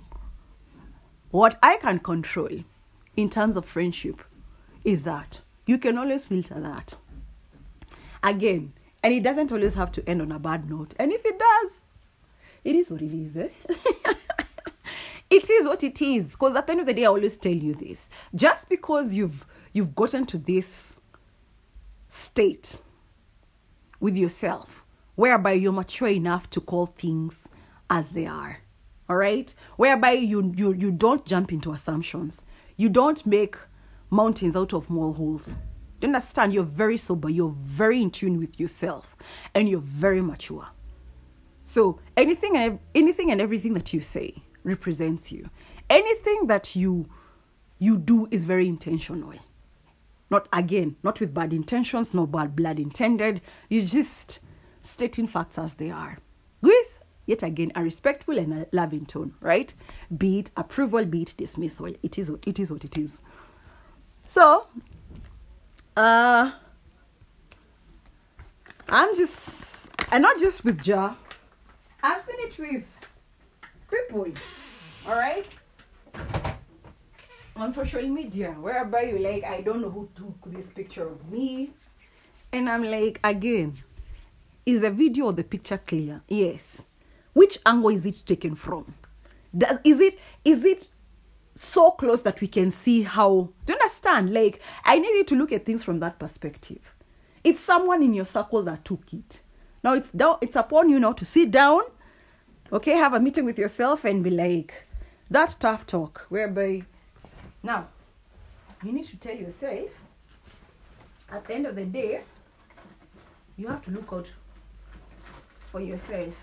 what 1.32 1.58
I 1.64 1.78
can 1.78 2.00
control 2.00 2.64
in 3.16 3.30
terms 3.30 3.56
of 3.56 3.66
friendship 3.66 4.22
is 4.84 5.04
that 5.04 5.40
you 5.66 5.78
can 5.78 5.98
always 5.98 6.26
filter 6.26 6.60
that. 6.60 6.96
Again, 8.24 8.74
and 9.04 9.14
it 9.14 9.24
doesn't 9.24 9.52
always 9.52 9.74
have 9.76 9.92
to 9.94 10.10
end 10.10 10.22
on 10.22 10.32
a 10.32 10.40
bad 10.40 10.70
note. 10.70 10.94
And 10.98 11.12
if 11.12 11.26
it 11.26 11.38
does, 11.38 11.82
it 12.64 12.76
is 12.76 12.90
what 12.90 13.02
it 13.02 13.14
is. 13.14 13.38
Eh? 13.38 13.50
it 15.30 15.50
is 15.50 15.66
what 15.66 15.84
it 15.84 16.02
is. 16.02 16.28
Because 16.28 16.56
at 16.56 16.66
the 16.66 16.72
end 16.72 16.82
of 16.82 16.88
the 16.88 16.94
day, 16.94 17.04
I 17.04 17.08
always 17.08 17.38
tell 17.38 17.54
you 17.54 17.74
this: 17.74 18.08
just 18.34 18.68
because 18.68 19.14
you've 19.14 19.46
you've 19.74 19.96
gotten 19.96 20.26
to 20.28 20.38
this 20.38 21.00
state 22.16 22.80
with 24.00 24.16
yourself, 24.16 24.84
whereby 25.16 25.52
you're 25.52 25.72
mature 25.72 26.08
enough 26.08 26.50
to 26.52 26.62
call 26.62 26.86
things 26.88 27.48
as 27.90 28.10
they 28.10 28.26
are, 28.26 28.60
all 29.10 29.18
right, 29.18 29.54
whereby 29.76 30.12
you 30.12 30.54
you 30.56 30.74
you 30.74 30.92
don't 30.92 31.26
jump 31.26 31.52
into 31.52 31.72
assumptions, 31.72 32.42
you 32.78 32.90
don't 32.90 33.26
make 33.26 33.56
mountains 34.10 34.56
out 34.56 34.74
of 34.74 34.90
molehills. 34.90 35.48
Do 35.48 35.54
you 36.02 36.08
understand? 36.08 36.54
You're 36.54 36.64
very 36.64 36.98
sober. 36.98 37.30
You're 37.30 37.56
very 37.62 38.02
in 38.02 38.12
tune 38.12 38.40
with 38.40 38.60
yourself, 38.60 39.16
and 39.54 39.70
you're 39.70 39.80
very 39.80 40.22
mature. 40.22 40.68
So 41.64 42.00
anything 42.16 42.58
and 42.58 42.80
anything 42.94 43.32
and 43.32 43.42
everything 43.42 43.74
that 43.74 43.94
you 43.94 44.02
say 44.02 44.36
represents 44.64 45.32
you. 45.32 45.50
Anything 45.90 46.48
that 46.48 46.76
you 46.76 47.08
you 47.78 47.98
do 47.98 48.28
is 48.32 48.46
very 48.46 48.68
intentional. 48.68 49.34
Not 50.30 50.48
again, 50.52 50.96
not 51.04 51.20
with 51.20 51.34
bad 51.34 51.54
intentions, 51.54 52.14
no 52.14 52.26
bad 52.26 52.56
blood 52.56 52.80
intended. 52.80 53.42
You 53.70 53.84
just 53.84 54.40
stating 54.82 55.28
facts 55.28 55.58
as 55.58 55.76
they 55.76 55.92
are. 55.92 56.18
With 56.62 57.00
yet 57.26 57.44
again 57.44 57.72
a 57.76 57.84
respectful 57.84 58.38
and 58.38 58.54
a 58.54 58.68
loving 58.72 59.06
tone, 59.06 59.34
right? 59.40 59.74
Be 60.16 60.40
it 60.40 60.52
approval, 60.58 61.06
be 61.06 61.24
it 61.24 61.34
dismissal. 61.38 61.94
It 62.04 62.18
is 62.18 62.32
what 62.32 62.48
it 62.48 62.60
is 62.60 62.72
what 62.72 62.84
it 62.84 62.98
is. 62.98 63.20
So 64.28 64.68
uh 65.98 66.52
I'm 68.90 69.16
just 69.16 69.90
and 70.12 70.22
not 70.22 70.40
just 70.40 70.64
with 70.64 70.86
Ja 70.86 71.16
I've 72.04 72.22
seen 72.22 72.36
it 72.40 72.58
with 72.60 72.86
people, 73.90 74.28
all 75.08 75.16
right, 75.16 75.48
on 77.56 77.74
social 77.74 78.08
media, 78.08 78.52
whereby 78.52 79.04
you 79.04 79.20
like, 79.20 79.44
I 79.44 79.62
don't 79.62 79.82
know 79.82 79.90
who 79.90 80.10
took 80.16 80.54
this 80.54 80.68
picture 80.68 81.08
of 81.08 81.32
me, 81.32 81.74
and 82.52 82.70
I'm 82.70 82.84
like, 82.84 83.20
again, 83.24 83.74
is 84.66 84.82
the 84.82 84.92
video 84.92 85.26
or 85.26 85.34
the 85.34 85.44
picture 85.44 85.78
clear? 85.78 86.22
Yes. 86.28 86.62
Which 87.34 87.60
angle 87.66 87.90
is 87.90 88.06
it 88.06 88.24
taken 88.26 88.56
from? 88.56 88.94
Does 89.58 89.80
is 89.84 90.00
it 90.00 90.20
is 90.44 90.64
it 90.64 90.90
so 91.54 91.92
close 91.92 92.22
that 92.24 92.42
we 92.42 92.48
can 92.48 92.72
see 92.72 93.04
how? 93.04 93.50
Do 93.66 93.74
you 93.74 93.80
understand? 93.80 94.34
Like, 94.34 94.62
I 94.84 95.00
need 95.00 95.16
you 95.16 95.24
to 95.26 95.36
look 95.36 95.52
at 95.52 95.66
things 95.66 95.84
from 95.84 96.00
that 96.00 96.20
perspective. 96.20 96.80
It's 97.44 97.60
someone 97.60 98.02
in 98.02 98.14
your 98.14 98.26
circle 98.26 98.64
that 98.64 98.84
took 98.84 99.14
it 99.14 99.42
Now 99.86 99.94
it's 99.94 100.10
down 100.10 100.38
it's 100.42 100.56
upon 100.56 100.90
you 100.90 101.00
now 101.00 101.14
to 101.14 101.24
sit 101.24 101.52
down, 101.52 101.82
okay, 102.74 102.94
have 102.94 103.14
a 103.14 103.20
meeting 103.20 103.46
with 103.46 103.60
yourself 103.60 104.04
and 104.04 104.24
be 104.24 104.32
like 104.32 104.74
that 105.30 105.56
tough 105.60 105.86
talk 105.86 106.26
whereby 106.30 106.84
now 107.66 107.88
you 108.84 108.92
need 108.92 109.06
to 109.06 109.18
tell 109.18 109.36
yourself 109.36 109.90
at 111.32 111.46
the 111.46 111.54
end 111.54 111.66
of 111.66 111.76
the 111.76 111.86
day 111.86 112.22
you 113.58 113.68
have 113.68 113.84
to 113.84 113.92
look 113.92 114.14
out 114.14 114.28
for 115.72 115.82
yourself 115.82 116.34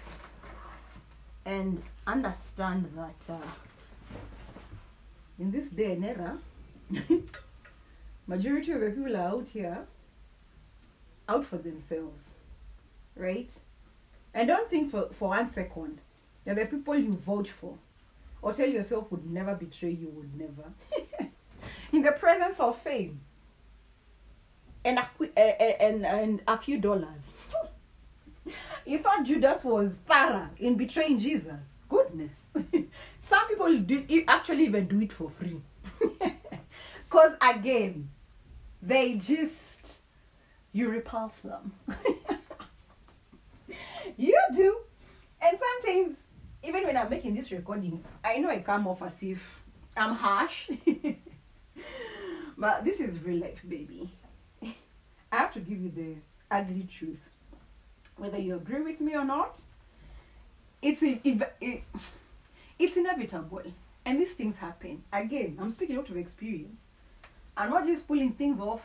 and 1.44 1.82
understand 2.06 2.90
that 2.96 3.32
uh, 3.32 3.48
in 5.38 5.50
this 5.50 5.68
day 5.68 5.92
and 5.92 6.04
era 6.04 6.38
majority 8.26 8.72
of 8.72 8.80
the 8.80 8.90
people 8.90 9.16
are 9.16 9.28
out 9.36 9.46
here 9.46 9.78
out 11.28 11.46
for 11.46 11.58
themselves 11.58 12.24
right? 13.16 13.50
And 14.34 14.48
don't 14.48 14.70
think 14.70 14.90
for, 14.90 15.08
for 15.18 15.28
one 15.30 15.52
second 15.52 15.98
that 16.44 16.56
the 16.56 16.66
people 16.66 16.96
you 16.96 17.12
vote 17.12 17.48
for 17.48 17.76
or 18.42 18.52
tell 18.52 18.68
yourself 18.68 19.10
would 19.10 19.24
never 19.30 19.54
betray 19.54 19.90
you 19.90 20.08
would 20.10 20.34
never. 20.38 21.30
In 21.92 22.02
the 22.02 22.12
presence 22.12 22.58
of 22.58 22.78
fame 22.82 23.20
and 24.84 24.98
a, 24.98 25.08
a- 25.20 25.24
a- 25.24 25.30
eh, 25.38 25.54
eh, 25.60 25.76
and, 25.88 26.04
and 26.04 26.42
a 26.46 26.58
few 26.58 26.78
dollars. 26.78 27.28
You 28.84 28.98
thought 28.98 29.24
judas 29.24 29.62
was 29.62 29.92
thorough 30.08 30.48
in 30.58 30.74
betraying 30.76 31.16
jesus? 31.16 31.64
Goodness. 31.88 32.32
Some 33.22 33.48
people 33.48 33.78
do 33.78 34.04
actually 34.26 34.64
even 34.64 34.88
do 34.88 35.00
it 35.00 35.12
for 35.12 35.30
free. 35.30 35.60
Because 37.08 37.32
again 37.40 38.10
they 38.82 39.14
just 39.14 39.98
you 40.72 40.88
repulse 40.88 41.36
them. 41.36 41.72
You 44.16 44.36
do. 44.56 44.78
And 45.40 45.58
sometimes 45.58 46.16
even 46.62 46.84
when 46.84 46.96
i'm 46.96 47.10
making 47.10 47.34
this 47.34 47.50
recording 47.50 48.02
i 48.24 48.38
know 48.38 48.48
i 48.50 48.58
come 48.60 48.86
off 48.86 49.02
as 49.02 49.14
if 49.22 49.42
i'm 49.96 50.14
harsh. 50.14 50.70
But 52.56 52.84
this 52.84 53.00
is 53.00 53.18
real 53.24 53.40
life 53.40 53.60
baby. 53.68 54.10
I 54.62 55.36
have 55.36 55.52
to 55.54 55.60
give 55.60 55.80
you 55.80 55.90
the 55.90 56.14
ugly 56.50 56.86
truth. 56.96 57.18
Whether 58.16 58.38
you 58.38 58.54
agree 58.56 58.82
with 58.82 59.00
me 59.00 59.16
or 59.16 59.24
not 59.24 59.58
it's 60.82 61.02
i- 61.02 61.20
if- 61.24 61.42
i- 61.62 61.82
it's 62.78 62.96
inevitable. 62.96 63.62
And 64.04 64.20
these 64.20 64.32
things 64.34 64.56
happen. 64.56 65.02
Again 65.12 65.58
i'm 65.60 65.70
speaking 65.72 65.96
out 65.96 66.10
of 66.10 66.16
experience. 66.16 66.78
I'm 67.56 67.70
not 67.70 67.86
just 67.86 68.06
pulling 68.06 68.32
things 68.32 68.60
off 68.60 68.82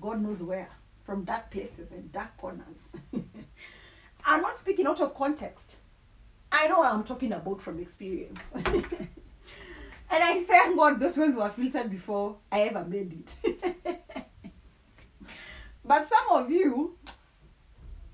god 0.00 0.22
knows 0.22 0.42
where 0.42 0.68
from 1.04 1.24
dark 1.24 1.50
places 1.50 1.90
and 1.90 2.12
dark 2.12 2.36
corners. 2.36 2.78
I'm 4.24 4.42
not 4.42 4.56
speaking 4.56 4.86
out 4.86 5.00
of 5.00 5.14
context 5.16 5.76
i 6.52 6.68
know 6.68 6.82
i'm 6.84 7.04
talking 7.04 7.32
about 7.32 7.60
from 7.60 7.80
experience 7.80 8.40
and 8.54 8.86
i 10.10 10.42
thank 10.44 10.76
god 10.76 11.00
those 11.00 11.16
ones 11.16 11.34
were 11.34 11.50
filtered 11.50 11.90
before 11.90 12.36
i 12.50 12.60
ever 12.62 12.84
made 12.84 13.24
it 13.44 14.04
but 15.84 16.08
some 16.08 16.42
of 16.42 16.50
you 16.50 16.96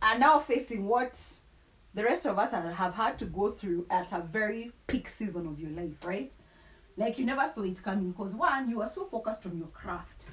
are 0.01 0.19
now 0.19 0.39
facing 0.39 0.87
what 0.87 1.15
the 1.95 2.05
rest 2.05 2.27
of 2.27 2.39
us 2.39 2.53
have 2.53 2.95
had 2.95 3.19
to 3.19 3.25
go 3.25 3.51
through 3.51 3.87
at 3.91 4.13
a 4.13 4.21
very 4.21 4.71
peak 4.87 5.09
season 5.09 5.47
of 5.47 5.59
your 5.59 5.71
life, 5.71 6.05
right? 6.05 6.31
Like 6.97 7.19
you 7.19 7.27
never 7.27 7.51
saw 7.53 7.63
it 7.63 7.83
coming 7.83 8.13
because 8.13 8.33
one, 8.35 8.71
you 8.71 8.79
were 8.79 8.91
so 8.93 9.07
focused 9.07 9.47
on 9.47 9.59
your 9.59 9.69
craft. 9.69 10.27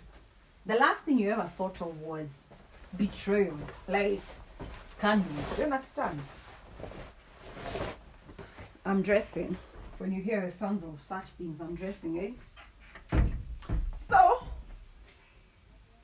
The 0.65 0.75
last 0.75 1.03
thing 1.03 1.17
you 1.17 1.31
ever 1.31 1.49
thought 1.57 1.81
of 1.81 1.99
was 2.01 2.27
betrayal, 2.97 3.57
like 3.87 4.21
scandals. 4.91 5.57
You 5.57 5.63
understand? 5.65 6.19
I'm 8.85 9.01
dressing. 9.01 9.57
When 9.97 10.11
you 10.11 10.21
hear 10.21 10.45
the 10.45 10.51
sounds 10.51 10.83
of 10.83 10.99
such 11.07 11.29
things, 11.37 11.59
I'm 11.59 11.75
dressing, 11.75 12.35
eh? 13.11 13.19
So, 13.97 14.43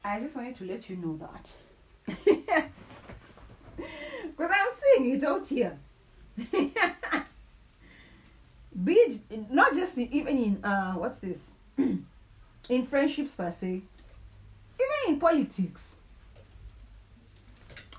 I 0.03 0.19
just 0.19 0.35
wanted 0.35 0.57
to 0.57 0.65
let 0.65 0.89
you 0.89 0.97
know 0.97 1.17
that. 1.17 1.51
Because 4.41 4.55
I'm 4.59 4.73
seeing 4.81 5.15
it 5.15 5.23
out 5.23 5.45
here. 5.45 5.77
Be 8.83 9.21
not 9.49 9.73
just 9.73 9.97
even 9.97 10.37
in 10.37 10.63
uh 10.63 10.93
what's 10.93 11.19
this? 11.19 11.37
in 11.77 12.87
friendships 12.87 13.31
per 13.31 13.53
se. 13.59 13.67
Even 14.79 15.13
in 15.13 15.19
politics. 15.19 15.81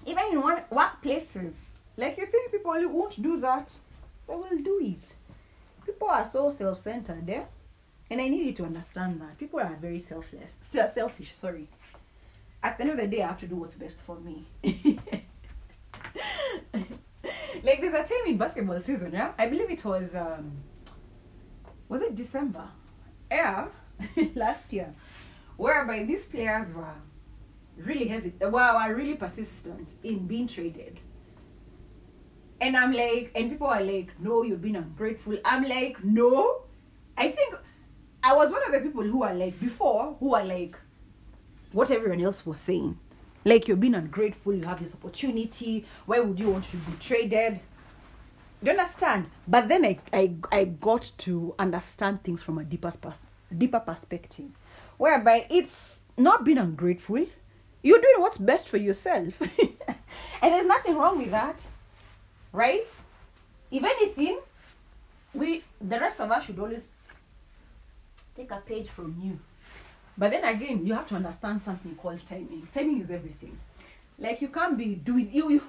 Even 0.05 0.25
in 0.33 0.41
one 0.41 0.63
workplaces. 0.73 1.55
Like 1.97 2.17
you 2.17 2.27
think 2.27 2.51
people 2.51 2.73
won't 2.89 3.23
do 3.23 3.39
that. 3.41 3.71
They 4.29 4.35
will 4.35 4.63
do 4.63 4.81
it. 4.83 5.15
People 5.87 6.09
are 6.09 6.29
so 6.31 6.51
self-centered 6.51 7.27
there. 7.27 7.47
And 8.11 8.21
I 8.21 8.29
need 8.29 8.45
you 8.45 8.53
to 8.53 8.65
understand 8.65 9.21
that. 9.21 9.39
People 9.39 9.61
are 9.61 9.77
very 9.81 10.01
selfless. 10.01 10.51
Still 10.61 10.91
selfish, 10.95 11.33
sorry. 11.35 11.69
At 12.63 12.77
the 12.79 12.85
end 12.85 12.93
of 12.93 12.99
the 12.99 13.07
day, 13.07 13.23
I 13.23 13.29
have 13.29 13.41
to 13.41 13.47
do 13.47 13.57
what's 13.57 13.75
best 13.75 13.99
for 13.99 14.17
me. 14.21 14.47
like 17.63 17.81
there's 17.81 17.95
a 17.95 18.03
time 18.03 18.27
in 18.27 18.37
basketball 18.37 18.81
season, 18.81 19.13
yeah. 19.13 19.33
I 19.39 19.49
believe 19.49 19.71
it 19.71 19.85
was 19.85 20.15
um 20.15 20.53
was 21.89 22.01
it 22.01 22.15
December? 22.15 22.65
Yeah, 23.31 23.69
last 24.35 24.73
year, 24.73 24.95
whereby 25.57 26.05
these 26.05 26.25
players 26.25 26.73
were 26.73 26.95
really 27.77 28.09
hesitant, 28.09 28.51
well, 28.53 28.75
were 28.75 28.95
really 28.95 29.15
persistent 29.15 29.91
in 30.03 30.27
being 30.27 30.49
traded. 30.49 30.99
And 32.63 32.77
I'm 32.77 32.93
like, 32.93 33.33
and 33.35 33.51
people 33.51 33.67
are 33.67 33.83
like, 33.83 34.13
no, 34.21 34.45
you've 34.45 34.63
been 34.63 34.77
ungrateful. 34.77 35.37
I'm 35.45 35.65
like, 35.65 36.03
no. 36.05 36.63
I 37.19 37.33
think 37.33 37.57
I 38.23 38.37
was 38.37 38.53
one 38.53 38.63
of 38.65 38.71
the 38.71 38.79
people 38.81 39.03
who 39.03 39.25
are 39.25 39.35
like 39.35 39.59
before, 39.59 40.17
who 40.21 40.33
are 40.37 40.45
like 40.45 40.77
what 41.73 41.91
everyone 41.91 42.21
else 42.25 42.47
was 42.47 42.61
saying. 42.61 42.97
Like 43.45 43.67
you're 43.67 43.77
being 43.77 43.97
ungrateful, 43.97 44.55
you 44.55 44.63
have 44.63 44.81
this 44.81 44.95
opportunity. 44.95 45.85
Why 46.07 46.21
would 46.21 46.39
you 46.39 46.51
want 46.51 46.67
to 46.71 46.77
be 46.77 46.93
traded? 47.01 47.59
Do 48.63 48.71
you 48.71 48.79
understand? 48.79 49.27
But 49.49 49.69
then 49.69 49.85
I, 49.85 49.99
I, 50.13 50.35
I 50.53 50.65
got 50.67 51.11
to 51.19 51.57
understand 51.59 52.23
things 52.23 52.45
from 52.45 52.59
a 52.59 52.65
deeper, 52.65 52.93
deeper 53.59 53.81
perspective, 53.81 54.51
whereby 54.99 55.47
it's 55.51 55.99
not 56.17 56.45
being 56.45 56.59
ungrateful. 56.59 57.27
You're 57.83 58.01
doing 58.01 58.21
what's 58.21 58.39
best 58.39 58.69
for 58.69 58.77
yourself, 58.77 59.35
and 59.41 60.55
there's 60.55 60.67
nothing 60.67 60.95
wrong 60.95 61.19
with 61.19 61.33
that, 61.33 61.59
right? 62.53 62.87
If 63.71 63.83
anything, 63.83 64.41
we 65.35 65.65
the 65.81 65.99
rest 65.99 66.21
of 66.21 66.31
us 66.31 66.45
should 66.45 66.59
always 66.59 66.87
take 68.37 68.51
a 68.51 68.63
page 68.65 68.89
from 68.89 69.17
you. 69.23 69.39
But 70.17 70.33
then 70.33 70.45
again, 70.45 70.87
you 70.87 70.93
have 70.95 71.09
to 71.09 71.15
understand 71.15 71.63
something 71.63 71.95
called 71.97 72.25
timing. 72.27 72.69
Timing 72.73 73.01
is 73.01 73.11
everything. 73.11 73.59
Like 74.19 74.43
you 74.43 74.49
can't 74.49 74.77
be 74.77 74.95
doing 74.95 75.31
you 75.33 75.51
you, 75.51 75.63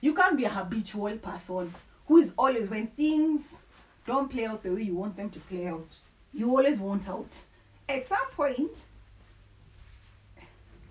you 0.00 0.14
can't 0.14 0.36
be 0.36 0.44
a 0.44 0.48
habitual 0.48 1.16
person 1.18 1.74
who 2.06 2.18
is 2.18 2.32
always 2.38 2.68
when 2.68 2.88
things 2.88 3.42
don't 4.06 4.30
play 4.30 4.46
out 4.46 4.62
the 4.62 4.70
way 4.70 4.82
you 4.82 4.94
want 4.94 5.16
them 5.16 5.30
to 5.30 5.40
play 5.40 5.66
out. 5.66 5.88
You 6.32 6.50
always 6.50 6.78
want 6.78 7.08
out. 7.08 7.36
At 7.88 8.08
some 8.08 8.30
point, 8.32 8.76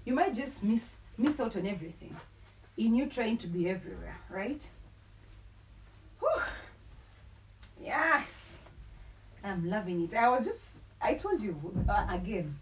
you 0.06 0.14
might 0.14 0.34
just 0.34 0.62
miss 0.64 0.84
miss 1.18 1.40
out 1.40 1.56
on 1.56 1.66
everything 1.66 2.16
in 2.78 2.96
you 2.96 3.06
trying 3.06 3.38
to 3.38 3.48
be 3.48 3.70
everywhere, 3.70 4.18
right? 4.30 4.62
Whew. 6.22 6.42
Yes, 7.84 8.30
I'm 9.44 9.70
loving 9.70 10.04
it. 10.04 10.14
I 10.14 10.30
was 10.30 10.46
just 10.46 10.62
I 11.02 11.16
told 11.16 11.42
you 11.42 11.60
uh, 11.90 12.08
again 12.10 12.58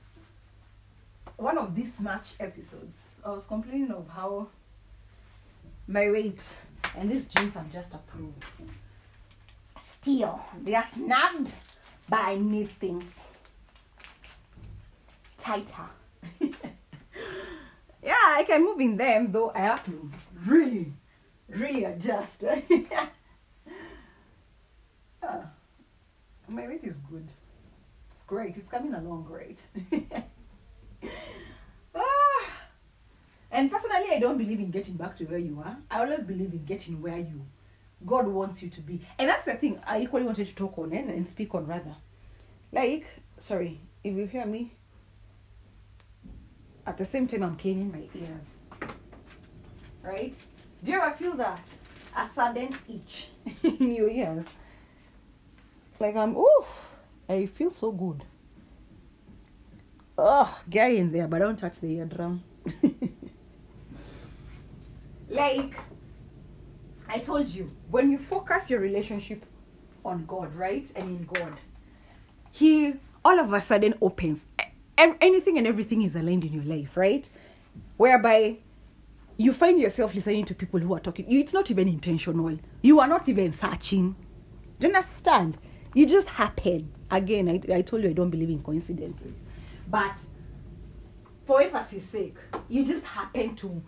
one 1.39 1.57
of 1.57 1.73
these 1.73 1.99
match 1.99 2.27
episodes, 2.39 2.93
I 3.25 3.29
was 3.29 3.45
complaining 3.45 3.91
of 3.91 4.07
how 4.09 4.47
my 5.87 6.11
weight 6.11 6.43
and 6.97 7.09
these 7.09 7.27
jeans 7.27 7.53
have 7.53 7.71
just 7.71 7.93
approved. 7.93 8.43
Still, 9.93 10.39
they 10.63 10.75
are 10.75 10.85
snagged, 10.93 11.51
but 12.07 12.19
I 12.19 12.35
need 12.35 12.69
things 12.79 13.05
tighter. 15.37 15.89
yeah, 16.41 18.15
I 18.37 18.43
can 18.45 18.65
move 18.65 18.79
in 18.79 18.97
them, 18.97 19.31
though 19.31 19.51
I 19.55 19.59
have 19.59 19.85
to 19.85 20.11
really, 20.45 20.93
really 21.49 21.85
adjust. 21.85 22.43
Ah, 25.21 25.45
my 26.47 26.67
weight 26.67 26.83
is 26.83 26.97
good. 27.09 27.27
It's 28.13 28.23
great. 28.25 28.57
It's 28.57 28.69
coming 28.69 28.93
along 28.93 29.23
great. 29.23 29.59
Ah. 31.95 32.45
And 33.51 33.71
personally, 33.71 34.09
I 34.11 34.19
don't 34.19 34.37
believe 34.37 34.59
in 34.59 34.69
getting 34.69 34.93
back 34.93 35.17
to 35.17 35.25
where 35.25 35.39
you 35.39 35.59
are. 35.65 35.75
I 35.89 36.01
always 36.01 36.23
believe 36.23 36.53
in 36.53 36.63
getting 36.65 37.01
where 37.01 37.17
you 37.17 37.41
God 38.05 38.27
wants 38.27 38.61
you 38.61 38.69
to 38.69 38.81
be. 38.81 39.01
And 39.17 39.29
that's 39.29 39.45
the 39.45 39.55
thing 39.55 39.79
I 39.85 40.01
equally 40.01 40.23
wanted 40.23 40.47
to 40.47 40.55
talk 40.55 40.77
on 40.77 40.93
and, 40.93 41.09
and 41.09 41.27
speak 41.27 41.53
on 41.53 41.67
rather. 41.67 41.95
Like, 42.71 43.07
sorry, 43.37 43.79
if 44.03 44.15
you 44.15 44.25
hear 44.25 44.45
me, 44.45 44.71
at 46.85 46.97
the 46.97 47.05
same 47.05 47.27
time 47.27 47.43
I'm 47.43 47.57
cleaning 47.57 47.91
my 47.91 48.03
ears. 48.19 48.93
Right? 50.01 50.33
Do 50.83 50.91
you 50.91 51.01
ever 51.01 51.15
feel 51.15 51.33
that? 51.33 51.65
A 52.15 52.27
sudden 52.33 52.75
itch 52.87 53.27
in 53.63 53.91
your 53.91 54.09
ears. 54.09 54.45
Like 55.99 56.15
I'm 56.15 56.35
oh 56.37 56.67
I 57.27 57.45
feel 57.45 57.71
so 57.71 57.91
good. 57.91 58.23
Oh, 60.17 60.59
get 60.69 60.91
in 60.91 61.11
there, 61.11 61.27
but 61.27 61.39
don't 61.39 61.57
touch 61.57 61.79
the 61.79 61.87
eardrum. 61.87 62.43
like 65.29 65.75
I 67.07 67.19
told 67.19 67.47
you, 67.47 67.71
when 67.89 68.11
you 68.11 68.17
focus 68.17 68.69
your 68.69 68.79
relationship 68.79 69.45
on 70.03 70.25
God, 70.25 70.53
right? 70.55 70.89
And 70.95 71.19
in 71.19 71.25
God, 71.25 71.53
He 72.51 72.95
all 73.23 73.39
of 73.39 73.53
a 73.53 73.61
sudden 73.61 73.93
opens. 74.01 74.41
Anything 74.97 75.57
and 75.57 75.65
everything 75.65 76.01
is 76.01 76.15
aligned 76.15 76.43
in 76.43 76.51
your 76.53 76.63
life, 76.63 76.97
right? 76.97 77.27
Whereby 77.95 78.57
you 79.37 79.53
find 79.53 79.79
yourself 79.79 80.13
listening 80.13 80.43
to 80.45 80.53
people 80.53 80.81
who 80.81 80.93
are 80.93 80.99
talking. 80.99 81.25
It's 81.31 81.53
not 81.53 81.71
even 81.71 81.87
intentional. 81.87 82.57
You 82.81 82.99
are 82.99 83.07
not 83.07 83.29
even 83.29 83.53
searching. 83.53 84.15
Do 84.79 84.87
you 84.87 84.93
understand? 84.93 85.57
You 85.93 86.05
just 86.05 86.27
happen. 86.27 86.91
Again, 87.11 87.49
I, 87.49 87.73
I 87.75 87.81
told 87.81 88.03
you 88.03 88.09
I 88.09 88.13
don't 88.13 88.29
believe 88.29 88.49
in 88.49 88.61
coincidences. 88.61 89.33
But 89.87 90.17
for 91.45 91.61
emphasis 91.61 92.03
sake, 92.11 92.35
you 92.67 92.85
just 92.85 93.03
happen 93.03 93.55
to 93.57 93.81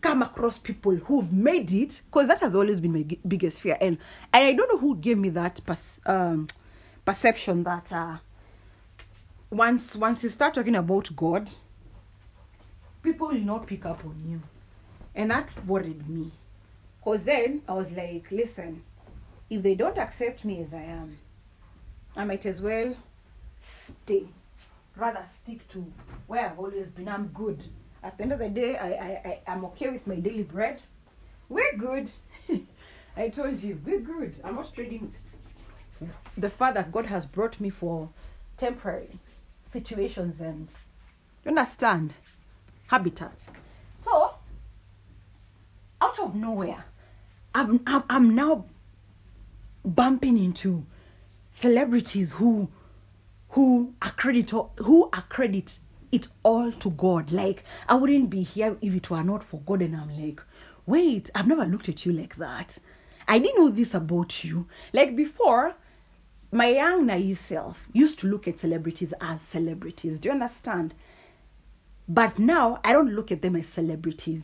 come 0.00 0.22
across 0.22 0.58
people 0.58 0.96
who've 0.96 1.32
made 1.32 1.70
it 1.72 2.00
because 2.06 2.26
that 2.26 2.40
has 2.40 2.56
always 2.56 2.80
been 2.80 2.92
my 2.92 3.02
g- 3.02 3.20
biggest 3.28 3.60
fear 3.60 3.76
and 3.82 3.98
and 4.32 4.46
i 4.46 4.52
don't 4.54 4.72
know 4.72 4.78
who 4.78 4.96
gave 4.96 5.18
me 5.18 5.28
that 5.28 5.60
pers- 5.66 6.00
um, 6.06 6.46
perception 7.04 7.62
that 7.64 7.84
uh, 7.92 8.16
once 9.50 9.94
once 9.96 10.22
you 10.22 10.30
start 10.30 10.54
talking 10.54 10.74
about 10.74 11.14
god 11.14 11.50
people 13.02 13.28
will 13.28 13.34
not 13.40 13.66
pick 13.66 13.84
up 13.84 14.02
on 14.06 14.16
you 14.26 14.40
and 15.14 15.30
that 15.30 15.48
worried 15.66 16.08
me 16.08 16.30
because 16.98 17.22
then 17.24 17.60
i 17.68 17.74
was 17.74 17.90
like 17.90 18.30
listen 18.30 18.82
if 19.50 19.62
they 19.62 19.74
don't 19.74 19.98
accept 19.98 20.44
me 20.44 20.62
as 20.62 20.72
i 20.72 20.80
am 20.82 21.18
i 22.16 22.24
might 22.24 22.46
as 22.46 22.60
well 22.60 22.94
stay. 23.60 24.24
Rather 24.96 25.24
stick 25.36 25.68
to 25.68 25.84
where 26.26 26.48
i've 26.50 26.58
always 26.58 26.88
been. 26.88 27.08
I'm 27.08 27.28
good. 27.28 27.62
At 28.02 28.16
the 28.16 28.22
end 28.24 28.32
of 28.32 28.38
the 28.38 28.48
day 28.48 28.76
i 28.76 28.88
i, 28.88 29.10
I 29.24 29.52
i'm 29.52 29.64
okay 29.66 29.90
with 29.90 30.06
my 30.06 30.16
daily 30.16 30.42
bread. 30.42 30.80
We're 31.48 31.76
good. 31.76 32.10
I 33.16 33.28
told 33.28 33.60
you 33.62 33.80
we're 33.84 34.00
good. 34.00 34.34
I'm 34.44 34.56
not 34.56 34.74
trading 34.74 35.12
the 36.36 36.48
fact 36.48 36.74
that 36.74 36.92
god 36.92 37.06
has 37.06 37.26
brought 37.26 37.60
me 37.60 37.68
for 37.68 38.08
temporary 38.56 39.18
situations 39.70 40.40
and 40.40 40.68
you 41.44 41.50
understand 41.50 42.14
habitats. 42.88 43.46
So 44.02 44.34
out 46.00 46.18
of 46.18 46.34
nowhere 46.34 46.84
i'm 47.54 47.80
i'm, 47.86 48.04
I'm 48.08 48.34
now 48.34 48.64
bumping 49.84 50.38
into 50.38 50.86
celebrities 51.52 52.32
who 52.32 52.68
who 53.50 53.94
accredit 54.00 54.50
who 54.78 55.08
accredit 55.12 55.78
it 56.12 56.28
all 56.42 56.72
to 56.72 56.90
God. 56.90 57.32
Like 57.32 57.64
I 57.88 57.94
wouldn't 57.94 58.30
be 58.30 58.42
here 58.42 58.76
if 58.80 58.94
it 58.94 59.10
were 59.10 59.22
not 59.22 59.44
for 59.44 59.60
God. 59.60 59.82
And 59.82 59.96
I'm 59.96 60.10
like, 60.20 60.40
wait, 60.86 61.30
I've 61.34 61.46
never 61.46 61.64
looked 61.64 61.88
at 61.88 62.04
you 62.04 62.12
like 62.12 62.36
that. 62.36 62.78
I 63.28 63.38
didn't 63.38 63.58
know 63.58 63.70
this 63.70 63.94
about 63.94 64.44
you. 64.44 64.66
Like 64.92 65.14
before, 65.14 65.74
my 66.52 66.68
young 66.68 67.06
naive 67.06 67.38
self 67.38 67.88
used 67.92 68.18
to 68.20 68.26
look 68.26 68.48
at 68.48 68.58
celebrities 68.58 69.12
as 69.20 69.40
celebrities. 69.40 70.18
Do 70.18 70.28
you 70.28 70.32
understand? 70.32 70.94
But 72.08 72.38
now 72.40 72.80
I 72.82 72.92
don't 72.92 73.14
look 73.14 73.30
at 73.30 73.42
them 73.42 73.54
as 73.54 73.68
celebrities. 73.68 74.42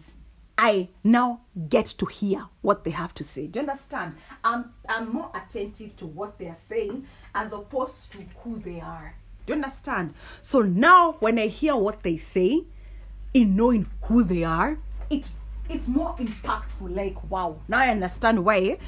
I 0.59 0.89
now 1.05 1.41
get 1.69 1.87
to 1.99 2.07
hear 2.07 2.47
what 2.63 2.85
they 2.85 2.91
have 2.91 3.15
to 3.15 3.25
say. 3.25 3.47
Do 3.47 3.61
you 3.61 3.69
understand? 3.69 4.15
I'm 4.43 4.73
I'm 4.89 5.13
more 5.13 5.31
attentive 5.35 5.97
to 5.97 6.07
what 6.07 6.39
they 6.39 6.47
are 6.47 6.57
saying 6.69 7.07
as 7.35 7.53
opposed 7.53 8.11
to 8.13 8.19
who 8.43 8.59
they 8.59 8.81
are. 8.81 9.15
Do 9.45 9.53
you 9.53 9.63
understand? 9.63 10.15
So 10.43 10.63
now 10.63 11.17
when 11.21 11.39
I 11.39 11.49
hear 11.49 11.77
what 11.77 12.03
they 12.03 12.17
say, 12.17 12.65
in 13.35 13.55
knowing 13.55 13.87
who 14.03 14.23
they 14.25 14.45
are, 14.45 14.79
it 15.11 15.29
it's 15.69 15.89
more 15.89 16.17
impactful. 16.17 16.95
Like 16.95 17.31
wow, 17.31 17.61
now 17.69 17.79
I 17.79 17.89
understand 17.89 18.45
why 18.45 18.79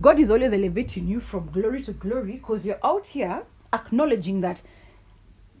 God 0.00 0.20
is 0.20 0.30
always 0.30 0.52
elevating 0.52 1.08
you 1.08 1.20
from 1.20 1.50
glory 1.50 1.82
to 1.82 1.92
glory 1.92 2.32
because 2.32 2.64
you're 2.64 2.78
out 2.84 3.06
here 3.06 3.42
acknowledging 3.72 4.42
that 4.42 4.62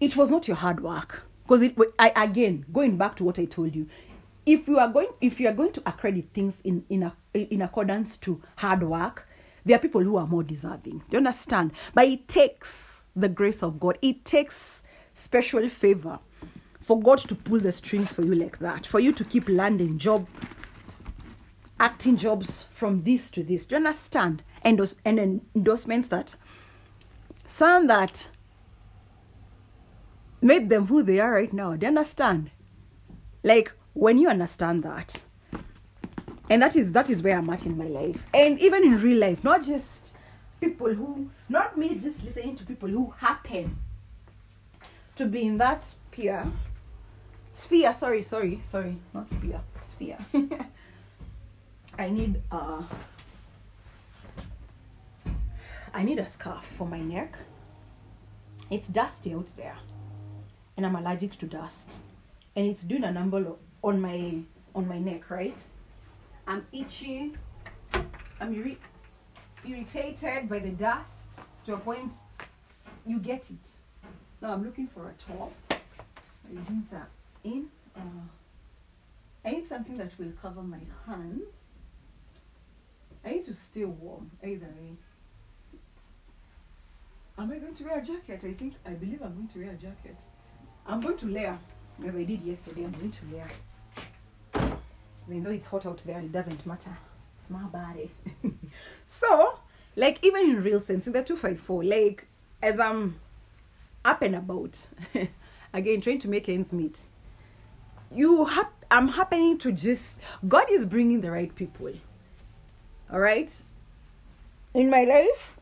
it 0.00 0.16
was 0.16 0.30
not 0.30 0.46
your 0.46 0.56
hard 0.56 0.80
work. 0.80 1.24
Because 1.44 1.62
it 1.62 1.76
I 1.98 2.12
again 2.16 2.66
going 2.72 2.96
back 2.96 3.16
to 3.16 3.24
what 3.24 3.38
I 3.38 3.44
told 3.44 3.74
you, 3.74 3.88
if 4.46 4.68
you 4.68 4.78
are 4.78 4.88
going 4.88 5.08
if 5.20 5.40
you 5.40 5.48
are 5.48 5.52
going 5.52 5.72
to 5.72 5.82
accredit 5.86 6.26
things 6.32 6.54
in 6.64 6.84
in 6.88 7.02
a, 7.02 7.16
in 7.34 7.60
accordance 7.62 8.16
to 8.18 8.40
hard 8.56 8.82
work, 8.82 9.28
there 9.64 9.76
are 9.76 9.80
people 9.80 10.00
who 10.02 10.16
are 10.16 10.26
more 10.26 10.44
deserving. 10.44 10.98
Do 10.98 11.12
you 11.12 11.18
understand? 11.18 11.72
But 11.92 12.06
it 12.06 12.28
takes 12.28 13.04
the 13.16 13.28
grace 13.28 13.62
of 13.62 13.80
God. 13.80 13.98
It 14.00 14.24
takes 14.24 14.82
special 15.14 15.68
favor 15.68 16.20
for 16.80 17.00
God 17.00 17.18
to 17.18 17.34
pull 17.34 17.58
the 17.58 17.72
strings 17.72 18.12
for 18.12 18.22
you 18.22 18.34
like 18.36 18.60
that, 18.60 18.86
for 18.86 19.00
you 19.00 19.12
to 19.12 19.24
keep 19.24 19.48
landing 19.48 19.98
job, 19.98 20.28
acting 21.80 22.16
jobs 22.16 22.66
from 22.72 23.02
this 23.02 23.28
to 23.30 23.42
this. 23.42 23.66
Do 23.66 23.74
you 23.74 23.78
understand? 23.78 24.44
Endos- 24.64 24.94
and 25.04 25.40
endorsements 25.54 26.08
that 26.08 26.36
some 27.46 27.86
that 27.88 28.28
made 30.40 30.68
them 30.68 30.86
who 30.86 31.02
they 31.02 31.18
are 31.18 31.32
right 31.32 31.52
now. 31.52 31.74
Do 31.74 31.86
you 31.86 31.88
understand? 31.88 32.50
Like 33.42 33.72
when 33.96 34.18
you 34.18 34.28
understand 34.28 34.82
that, 34.82 35.22
and 36.50 36.60
that 36.60 36.76
is 36.76 36.92
that 36.92 37.08
is 37.08 37.22
where 37.22 37.38
I'm 37.38 37.48
at 37.48 37.64
in 37.64 37.78
my 37.78 37.86
life, 37.86 38.20
and 38.34 38.60
even 38.60 38.84
in 38.84 39.00
real 39.00 39.18
life, 39.18 39.42
not 39.42 39.64
just 39.64 40.14
people 40.60 40.92
who, 40.92 41.30
not 41.48 41.78
me 41.78 41.98
just 41.98 42.22
listening 42.22 42.56
to 42.56 42.66
people 42.66 42.90
who 42.90 43.14
happen 43.16 43.78
to 45.14 45.24
be 45.24 45.46
in 45.46 45.56
that 45.58 45.82
sphere. 45.82 46.46
Sphere, 47.52 47.96
sorry, 47.98 48.22
sorry, 48.22 48.60
sorry, 48.70 48.98
not 49.14 49.30
sphere, 49.30 49.62
sphere. 49.88 50.18
I 51.98 52.10
need 52.10 52.42
uh 52.52 52.82
I 55.94 56.02
need 56.02 56.18
a 56.18 56.28
scarf 56.28 56.66
for 56.76 56.86
my 56.86 57.00
neck. 57.00 57.34
It's 58.70 58.88
dusty 58.88 59.32
out 59.32 59.48
there. 59.56 59.78
And 60.76 60.84
I'm 60.84 60.94
allergic 60.94 61.38
to 61.38 61.46
dust. 61.46 61.94
And 62.54 62.66
it's 62.66 62.82
doing 62.82 63.04
a 63.04 63.10
number 63.10 63.56
on 63.86 64.00
my 64.00 64.40
on 64.74 64.88
my 64.88 64.98
neck, 64.98 65.30
right? 65.30 65.56
I'm 66.46 66.66
itchy. 66.72 67.32
I'm 68.40 68.52
irri- 68.54 68.78
irritated 69.64 70.48
by 70.48 70.58
the 70.58 70.70
dust 70.70 71.28
to 71.64 71.74
a 71.74 71.78
point 71.78 72.12
you 73.06 73.20
get 73.20 73.44
it. 73.48 73.66
Now 74.42 74.52
I'm 74.52 74.64
looking 74.64 74.88
for 74.88 75.08
a 75.08 75.14
top. 75.32 75.52
My 75.70 76.60
jeans 76.62 76.92
are 76.92 77.08
in. 77.44 77.68
Uh, 77.96 78.26
I 79.44 79.50
need 79.52 79.68
something 79.68 79.96
that 79.98 80.18
will 80.18 80.32
cover 80.42 80.62
my 80.62 80.80
hands. 81.06 81.42
I 83.24 83.30
need 83.30 83.44
to 83.44 83.54
stay 83.54 83.84
warm 83.84 84.32
either 84.42 84.66
way. 84.66 84.96
Am 87.38 87.52
I 87.52 87.58
going 87.58 87.74
to 87.76 87.84
wear 87.84 87.98
a 87.98 88.02
jacket? 88.02 88.42
I 88.44 88.52
think 88.52 88.74
I 88.84 88.90
believe 88.90 89.22
I'm 89.22 89.34
going 89.34 89.48
to 89.48 89.58
wear 89.60 89.70
a 89.70 89.74
jacket. 89.74 90.16
I'm 90.86 91.00
going 91.00 91.18
to 91.18 91.26
layer 91.26 91.58
as 92.04 92.14
I 92.14 92.24
did 92.24 92.42
yesterday. 92.42 92.84
I'm 92.84 92.92
going 92.92 93.12
to 93.12 93.24
layer. 93.32 93.48
Even 95.28 95.42
though 95.42 95.50
it's 95.50 95.66
hot 95.66 95.86
out 95.86 96.02
there, 96.04 96.18
it 96.18 96.32
doesn't 96.32 96.64
matter. 96.66 96.96
It's 97.40 97.50
my 97.50 97.64
body. 97.64 98.10
so, 99.06 99.58
like 99.96 100.18
even 100.22 100.50
in 100.50 100.62
real 100.62 100.80
sense, 100.80 101.06
in 101.06 101.12
the 101.12 101.22
254, 101.22 101.84
like 101.84 102.26
as 102.62 102.78
I'm 102.78 103.20
up 104.04 104.22
and 104.22 104.36
about, 104.36 104.78
again 105.72 106.00
trying 106.00 106.20
to 106.20 106.28
make 106.28 106.48
ends 106.48 106.72
meet, 106.72 107.00
you 108.12 108.48
I'm 108.90 109.08
happening 109.08 109.58
to 109.58 109.72
just 109.72 110.18
God 110.46 110.70
is 110.70 110.84
bringing 110.84 111.20
the 111.20 111.30
right 111.30 111.54
people. 111.54 111.92
All 113.12 113.20
right, 113.20 113.50
in 114.74 114.90
my 114.90 115.04
life 115.04 115.56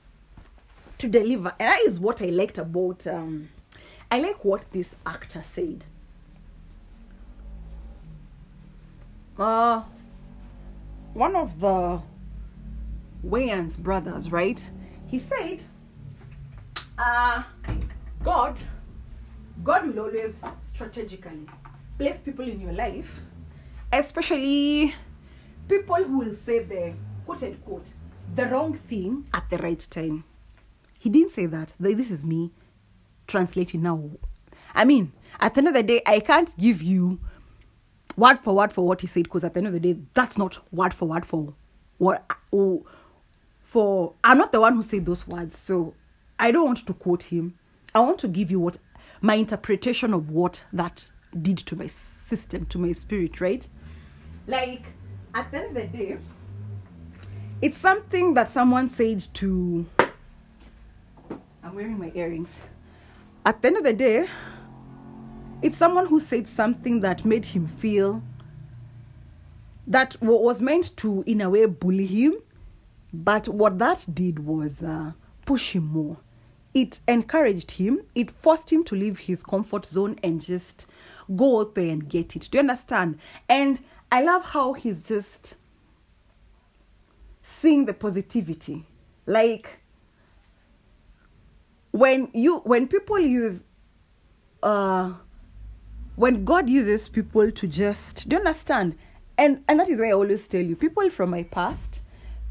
to 0.99 1.09
deliver, 1.09 1.55
and 1.59 1.73
that 1.73 1.81
is 1.87 2.01
what 2.01 2.23
I 2.23 2.27
liked 2.27 2.59
about. 2.59 3.07
Um, 3.07 3.51
I 4.11 4.21
like 4.21 4.45
what 4.45 4.71
this 4.73 4.95
actor 5.05 5.45
said. 5.55 5.85
Uh, 9.39 9.83
one 11.13 11.35
of 11.35 11.59
the 11.61 12.01
Wayans 13.27 13.77
brothers, 13.77 14.31
right? 14.31 14.65
He 15.07 15.19
said, 15.19 15.61
uh, 16.99 17.43
God, 18.23 18.57
God 19.63 19.87
will 19.87 20.05
always 20.05 20.35
strategically 20.65 21.47
place 21.99 22.19
people 22.19 22.47
in 22.47 22.61
your 22.61 22.73
life, 22.73 23.21
especially 23.93 24.95
people 25.69 25.97
who 25.97 26.19
will 26.19 26.35
say 26.35 26.63
the 26.65 26.93
quote 27.25 27.43
unquote 27.43 27.89
the 28.35 28.47
wrong 28.47 28.75
thing 28.89 29.27
at 29.35 29.49
the 29.51 29.59
right 29.59 29.87
time. 29.91 30.25
He 30.99 31.11
didn't 31.11 31.33
say 31.33 31.47
that. 31.47 31.75
This 31.79 32.11
is 32.11 32.23
me 32.23 32.51
translating 33.27 33.83
now. 33.83 34.11
I 34.75 34.85
mean, 34.85 35.13
at 35.39 35.55
the 35.55 35.59
end 35.59 35.69
of 35.69 35.75
the 35.75 35.83
day, 35.83 36.03
I 36.07 36.21
can't 36.21 36.57
give 36.57 36.83
you 36.83 37.21
word 38.17 38.41
for 38.41 38.55
word 38.55 38.73
for 38.73 38.87
what 38.87 39.01
he 39.01 39.07
said, 39.07 39.25
because 39.25 39.45
at 39.45 39.55
the 39.55 39.59
end 39.59 39.67
of 39.67 39.73
the 39.73 39.81
day, 39.81 39.97
that's 40.15 40.39
not 40.39 40.59
word 40.73 40.95
for 40.95 41.07
word 41.07 41.27
for 41.27 41.55
what 41.99 42.31
for 43.63 44.15
I'm 44.23 44.39
not 44.39 44.53
the 44.53 44.61
one 44.61 44.75
who 44.75 44.83
said 44.83 45.07
those 45.07 45.27
words, 45.27 45.59
so 45.59 45.95
I 46.39 46.51
don't 46.51 46.65
want 46.65 46.87
to 46.87 46.93
quote 46.95 47.25
him. 47.25 47.59
I 47.95 48.01
want 48.01 48.19
to 48.21 48.29
give 48.29 48.51
you 48.51 48.61
what 48.61 48.79
my 49.21 49.35
interpretation 49.35 50.13
of 50.13 50.31
what 50.31 50.65
that 50.73 51.07
did 51.41 51.59
to 51.59 51.77
my 51.77 51.87
system, 51.87 52.67
to 52.67 52.79
my 52.79 52.93
spirit, 52.93 53.41
right? 53.41 53.67
Like 54.47 54.85
at 55.35 55.51
the 55.51 55.59
end 55.59 55.77
of 55.77 55.93
the 55.93 55.99
day, 55.99 56.19
it's 57.63 57.79
something 57.79 58.35
that 58.35 58.51
someone 58.51 58.89
said 58.89 59.27
to 59.35 59.87
I'm 61.63 61.75
wearing 61.75 61.99
my 61.99 62.13
earrings. 62.15 62.53
At 63.47 63.63
the 63.63 63.69
end 63.69 63.79
of 63.79 63.85
the 63.85 63.93
day, 63.93 64.29
it's 65.65 65.79
someone 65.79 66.05
who 66.05 66.21
said 66.21 66.47
something 66.47 67.01
that 67.01 67.25
made 67.25 67.47
him 67.47 67.67
feel 67.67 68.23
that 69.87 70.21
was 70.21 70.61
meant 70.61 70.95
to, 70.99 71.25
in 71.27 71.41
a 71.41 71.49
way, 71.49 71.65
bully 71.65 72.05
him. 72.05 72.35
But 73.15 73.49
what 73.49 73.79
that 73.79 74.05
did 74.13 74.41
was 74.41 74.83
uh, 74.83 75.13
push 75.47 75.75
him 75.75 75.87
more. 75.87 76.19
It 76.75 77.01
encouraged 77.09 77.71
him, 77.71 78.03
it 78.15 78.31
forced 78.31 78.71
him 78.71 78.85
to 78.85 78.95
leave 78.95 79.21
his 79.21 79.43
comfort 79.43 79.87
zone 79.87 80.19
and 80.23 80.43
just 80.43 80.85
go 81.35 81.61
out 81.61 81.75
there 81.75 81.89
and 81.89 82.07
get 82.07 82.37
it. 82.37 82.47
Do 82.51 82.59
you 82.59 82.61
understand? 82.61 83.19
And 83.49 83.79
I 84.13 84.23
love 84.23 84.45
how 84.45 84.75
he's 84.75 85.03
just 85.03 85.55
seeing 87.43 87.87
the 87.87 87.95
positivity. 87.95 88.85
Like, 89.25 89.79
when 91.93 92.29
you 92.35 92.59
when 92.59 92.87
people 92.87 93.19
use 93.19 93.63
uh 94.63 95.15
when 96.17 96.45
God 96.45 96.69
uses 96.69 97.09
people 97.09 97.51
to 97.51 97.67
just 97.67 98.29
do 98.29 98.37
you 98.37 98.41
understand? 98.41 98.97
And 99.37 99.65
and 99.69 99.81
that 99.81 99.89
is 99.89 99.99
why 99.99 100.09
I 100.09 100.13
always 100.13 100.47
tell 100.47 100.61
you, 100.63 100.77
people 100.77 101.09
from 101.11 101.31
my 101.31 101.43
past 101.45 102.03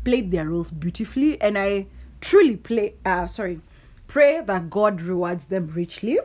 played 0.03 0.31
their 0.31 0.49
roles 0.49 0.69
beautifully 0.69 1.41
and 1.41 1.57
I 1.57 1.87
truly 2.21 2.57
play 2.57 2.95
uh 3.05 3.27
sorry, 3.27 3.61
pray 4.07 4.41
that 4.41 4.69
God 4.69 5.01
rewards 5.01 5.45
them 5.45 5.71
richly. 5.73 6.19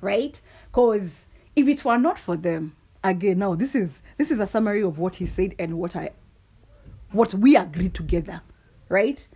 Right? 0.00 0.40
Because 0.70 1.26
if 1.56 1.66
it 1.66 1.84
were 1.84 1.98
not 1.98 2.18
for 2.18 2.36
them, 2.36 2.76
again 3.04 3.38
now 3.38 3.54
this 3.54 3.74
is 3.74 4.00
this 4.16 4.30
is 4.30 4.40
a 4.40 4.46
summary 4.46 4.82
of 4.82 4.98
what 4.98 5.16
he 5.16 5.26
said 5.26 5.54
and 5.58 5.78
what 5.78 5.96
I 5.96 6.10
what 7.12 7.34
we 7.34 7.56
agreed 7.56 7.94
together. 7.94 8.40
Right? 8.88 9.28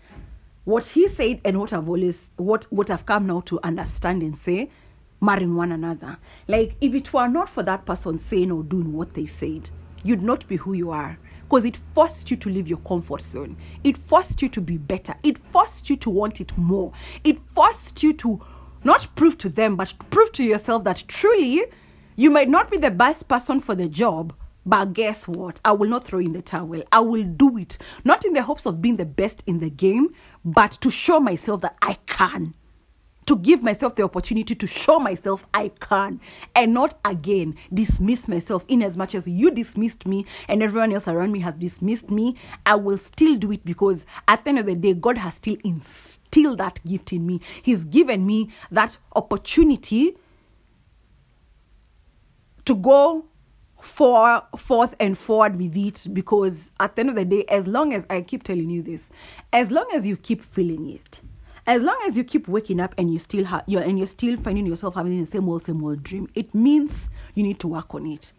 what 0.64 0.86
he 0.86 1.08
said 1.08 1.40
and 1.44 1.58
what 1.58 1.72
I've 1.72 1.88
always 1.88 2.30
what 2.36 2.64
what 2.70 2.90
I've 2.90 3.06
come 3.06 3.26
now 3.26 3.40
to 3.42 3.58
understand 3.62 4.22
and 4.22 4.36
say, 4.36 4.70
marrying 5.22 5.54
one 5.54 5.72
another. 5.72 6.18
Like 6.48 6.74
if 6.82 6.94
it 6.94 7.12
were 7.12 7.28
not 7.28 7.48
for 7.48 7.62
that 7.62 7.86
person 7.86 8.18
saying 8.18 8.50
or 8.50 8.62
doing 8.62 8.92
what 8.92 9.14
they 9.14 9.24
said, 9.24 9.70
you'd 10.02 10.22
not 10.22 10.46
be 10.48 10.56
who 10.56 10.74
you 10.74 10.90
are. 10.90 11.18
Because 11.44 11.64
it 11.64 11.78
forced 11.94 12.30
you 12.30 12.36
to 12.38 12.48
leave 12.48 12.66
your 12.66 12.78
comfort 12.78 13.22
zone. 13.22 13.56
It 13.84 13.96
forced 13.96 14.42
you 14.42 14.48
to 14.48 14.60
be 14.60 14.78
better. 14.78 15.14
It 15.22 15.38
forced 15.38 15.88
you 15.88 15.96
to 15.96 16.10
want 16.10 16.40
it 16.40 16.56
more. 16.58 16.92
It 17.24 17.38
forced 17.54 18.02
you 18.02 18.12
to 18.14 18.42
not 18.84 19.06
prove 19.14 19.38
to 19.38 19.48
them, 19.48 19.76
but 19.76 19.94
prove 20.10 20.32
to 20.32 20.44
yourself 20.44 20.84
that 20.84 21.04
truly 21.08 21.64
you 22.16 22.30
might 22.30 22.48
not 22.48 22.70
be 22.70 22.78
the 22.78 22.90
best 22.90 23.28
person 23.28 23.60
for 23.60 23.74
the 23.74 23.88
job, 23.88 24.34
but 24.64 24.92
guess 24.92 25.28
what? 25.28 25.60
I 25.64 25.72
will 25.72 25.88
not 25.88 26.06
throw 26.06 26.20
in 26.20 26.32
the 26.32 26.42
towel. 26.42 26.82
I 26.90 27.00
will 27.00 27.24
do 27.24 27.58
it. 27.58 27.78
Not 28.04 28.24
in 28.24 28.32
the 28.32 28.42
hopes 28.42 28.66
of 28.66 28.80
being 28.82 28.96
the 28.96 29.04
best 29.04 29.42
in 29.46 29.58
the 29.60 29.70
game, 29.70 30.14
but 30.44 30.72
to 30.80 30.90
show 30.90 31.20
myself 31.20 31.60
that 31.60 31.76
I 31.82 31.94
can. 32.06 32.54
To 33.26 33.36
give 33.36 33.62
myself 33.62 33.94
the 33.94 34.02
opportunity 34.02 34.54
to 34.54 34.66
show 34.66 34.98
myself 34.98 35.46
I 35.54 35.70
can 35.80 36.20
and 36.56 36.74
not 36.74 36.98
again 37.04 37.56
dismiss 37.72 38.26
myself 38.26 38.64
in 38.68 38.82
as 38.82 38.96
much 38.96 39.14
as 39.14 39.28
you 39.28 39.50
dismissed 39.50 40.06
me 40.06 40.26
and 40.48 40.62
everyone 40.62 40.92
else 40.92 41.06
around 41.06 41.32
me 41.32 41.40
has 41.40 41.54
dismissed 41.54 42.10
me. 42.10 42.34
I 42.66 42.74
will 42.74 42.98
still 42.98 43.36
do 43.36 43.52
it 43.52 43.64
because 43.64 44.04
at 44.26 44.44
the 44.44 44.50
end 44.50 44.58
of 44.58 44.66
the 44.66 44.74
day, 44.74 44.94
God 44.94 45.18
has 45.18 45.34
still 45.34 45.56
instilled 45.64 46.58
that 46.58 46.80
gift 46.86 47.12
in 47.12 47.24
me. 47.26 47.40
He's 47.62 47.84
given 47.84 48.26
me 48.26 48.50
that 48.70 48.98
opportunity 49.14 50.16
to 52.64 52.74
go 52.74 53.26
for 53.80 54.42
forth 54.56 54.94
and 55.00 55.18
forward 55.18 55.56
with 55.56 55.76
it 55.76 56.06
because 56.12 56.70
at 56.78 56.94
the 56.94 57.00
end 57.00 57.10
of 57.10 57.16
the 57.16 57.24
day 57.24 57.44
as 57.48 57.66
long 57.66 57.92
as 57.92 58.06
i 58.08 58.20
keep 58.20 58.44
telling 58.44 58.70
you 58.70 58.80
this 58.80 59.06
as 59.52 59.72
long 59.72 59.88
as 59.92 60.06
you 60.06 60.16
keep 60.16 60.40
feeling 60.40 60.88
it 60.88 61.20
as 61.66 61.82
long 61.82 61.98
as 62.06 62.16
you 62.16 62.24
keep 62.24 62.48
waking 62.48 62.80
up 62.80 62.94
and 62.98 63.12
you 63.12 63.18
still 63.18 63.44
have 63.44 63.64
you're 63.66 63.82
and 63.82 63.98
you're 63.98 64.06
still 64.06 64.36
finding 64.36 64.66
yourself 64.66 64.94
having 64.94 65.22
the 65.22 65.30
same 65.30 65.48
old 65.48 65.64
same 65.64 65.82
old 65.84 66.02
dream 66.02 66.28
it 66.34 66.54
means 66.54 66.92
you 67.34 67.42
need 67.42 67.58
to 67.60 67.68
work 67.68 67.94
on 67.94 68.06
it. 68.06 68.32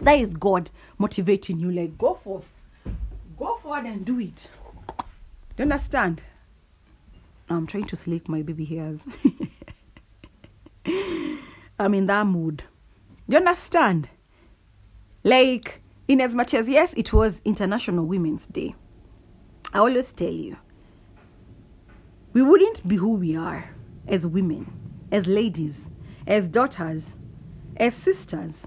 That 0.00 0.18
is 0.18 0.34
god 0.34 0.70
motivating 0.98 1.58
you 1.58 1.70
like 1.70 1.96
go 1.98 2.14
forth. 2.14 2.46
Go 3.38 3.58
forward 3.62 3.86
and 3.86 4.04
do 4.04 4.18
it. 4.20 4.50
Do 5.56 5.62
you 5.62 5.64
understand? 5.64 6.20
I'm 7.48 7.66
trying 7.66 7.84
to 7.84 7.96
slick 7.96 8.28
my 8.28 8.42
baby 8.42 8.64
hairs. 8.64 8.98
I'm 11.78 11.94
in 11.94 12.06
that 12.06 12.26
mood. 12.26 12.64
Do 13.28 13.34
you 13.34 13.38
understand? 13.38 14.08
Like, 15.22 15.80
in 16.08 16.20
as 16.20 16.34
much 16.34 16.54
as, 16.54 16.68
yes, 16.68 16.92
it 16.96 17.12
was 17.12 17.40
International 17.44 18.04
Women's 18.04 18.46
Day, 18.46 18.74
I 19.72 19.78
always 19.78 20.12
tell 20.12 20.30
you, 20.30 20.56
we 22.36 22.42
wouldn't 22.42 22.86
be 22.86 22.96
who 22.96 23.14
we 23.14 23.34
are 23.34 23.64
as 24.06 24.26
women, 24.26 24.70
as 25.10 25.26
ladies, 25.26 25.84
as 26.26 26.48
daughters, 26.48 27.08
as 27.78 27.94
sisters, 27.94 28.60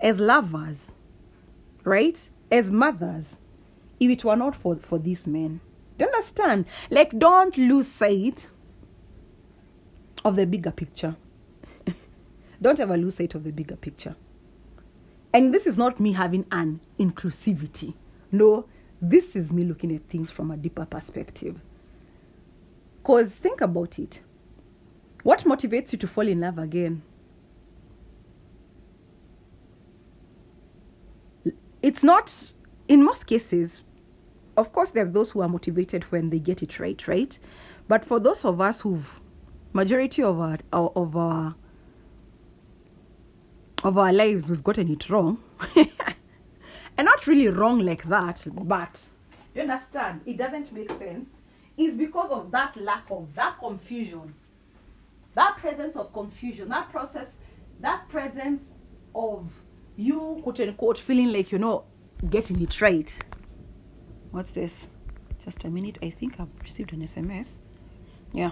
as 0.00 0.20
lovers, 0.20 0.86
right? 1.82 2.28
As 2.52 2.70
mothers, 2.70 3.30
if 3.98 4.12
it 4.12 4.24
were 4.24 4.36
not 4.36 4.54
for, 4.54 4.76
for 4.76 5.00
these 5.00 5.26
men. 5.26 5.58
Do 5.98 6.04
you 6.04 6.10
understand? 6.12 6.66
Like, 6.88 7.18
don't 7.18 7.58
lose 7.58 7.88
sight 7.88 8.46
of 10.24 10.36
the 10.36 10.46
bigger 10.46 10.70
picture. 10.70 11.16
don't 12.62 12.78
ever 12.78 12.96
lose 12.96 13.16
sight 13.16 13.34
of 13.34 13.42
the 13.42 13.50
bigger 13.50 13.74
picture. 13.74 14.14
And 15.34 15.52
this 15.52 15.66
is 15.66 15.76
not 15.76 15.98
me 15.98 16.12
having 16.12 16.46
an 16.52 16.78
inclusivity. 16.96 17.94
No, 18.30 18.66
this 19.02 19.34
is 19.34 19.50
me 19.50 19.64
looking 19.64 19.92
at 19.96 20.08
things 20.08 20.30
from 20.30 20.52
a 20.52 20.56
deeper 20.56 20.86
perspective. 20.86 21.60
Because 23.06 23.30
think 23.36 23.60
about 23.60 24.00
it. 24.00 24.18
What 25.22 25.44
motivates 25.44 25.92
you 25.92 25.98
to 25.98 26.08
fall 26.08 26.26
in 26.26 26.40
love 26.40 26.58
again? 26.58 27.02
It's 31.82 32.02
not, 32.02 32.54
in 32.88 33.04
most 33.04 33.26
cases, 33.26 33.84
of 34.56 34.72
course, 34.72 34.90
there 34.90 35.04
are 35.04 35.08
those 35.08 35.30
who 35.30 35.40
are 35.40 35.48
motivated 35.48 36.02
when 36.10 36.30
they 36.30 36.40
get 36.40 36.64
it 36.64 36.80
right, 36.80 37.06
right? 37.06 37.38
But 37.86 38.04
for 38.04 38.18
those 38.18 38.44
of 38.44 38.60
us 38.60 38.80
who've, 38.80 39.20
majority 39.72 40.24
of 40.24 40.40
our, 40.40 40.58
of 40.72 41.16
our 41.16 41.54
of 43.84 43.98
our 43.98 44.12
lives 44.12 44.50
we've 44.50 44.64
gotten 44.64 44.90
it 44.90 45.08
wrong. 45.08 45.40
and 45.76 47.04
not 47.04 47.28
really 47.28 47.46
wrong 47.46 47.78
like 47.78 48.02
that, 48.08 48.44
but 48.52 49.00
you 49.54 49.62
understand? 49.62 50.22
It 50.26 50.38
doesn't 50.38 50.72
make 50.72 50.90
sense. 50.98 51.35
It's 51.76 51.94
because 51.94 52.30
of 52.30 52.50
that 52.52 52.76
lack 52.76 53.04
of 53.10 53.34
that 53.34 53.58
confusion, 53.58 54.34
that 55.34 55.56
presence 55.58 55.96
of 55.96 56.12
confusion, 56.12 56.68
that 56.70 56.90
process, 56.90 57.28
that 57.80 58.08
presence 58.08 58.62
of 59.14 59.50
you, 59.96 60.40
quote 60.42 60.60
unquote, 60.60 60.98
feeling 60.98 61.32
like 61.32 61.50
you're 61.50 61.58
not 61.60 61.84
getting 62.30 62.60
it 62.62 62.80
right. 62.80 63.18
What's 64.30 64.50
this? 64.50 64.88
Just 65.44 65.64
a 65.64 65.70
minute. 65.70 65.98
I 66.02 66.10
think 66.10 66.40
I've 66.40 66.48
received 66.62 66.92
an 66.92 67.00
SMS. 67.06 67.46
Yeah. 68.32 68.50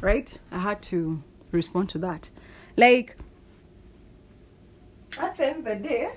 Right? 0.00 0.38
I 0.50 0.58
had 0.58 0.82
to 0.82 1.22
respond 1.50 1.88
to 1.90 1.98
that. 1.98 2.30
Like, 2.76 3.16
at 5.18 5.36
the 5.36 5.46
end 5.46 5.58
of 5.58 5.64
the 5.64 5.88
day, 5.88 6.10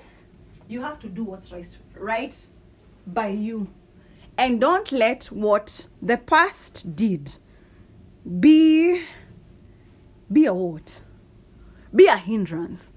you 0.68 0.80
have 0.80 1.00
to 1.00 1.08
do 1.08 1.24
what's 1.24 1.50
right, 1.50 1.66
right 1.96 2.36
by 3.06 3.28
you. 3.28 3.68
And 4.38 4.60
don't 4.60 4.90
let 4.92 5.26
what 5.26 5.86
the 6.00 6.16
past 6.16 6.96
did 6.96 7.36
be 8.40 9.02
be 10.32 10.46
a 10.46 10.54
what? 10.54 11.02
Be 11.94 12.06
a 12.06 12.16
hindrance. 12.16 12.90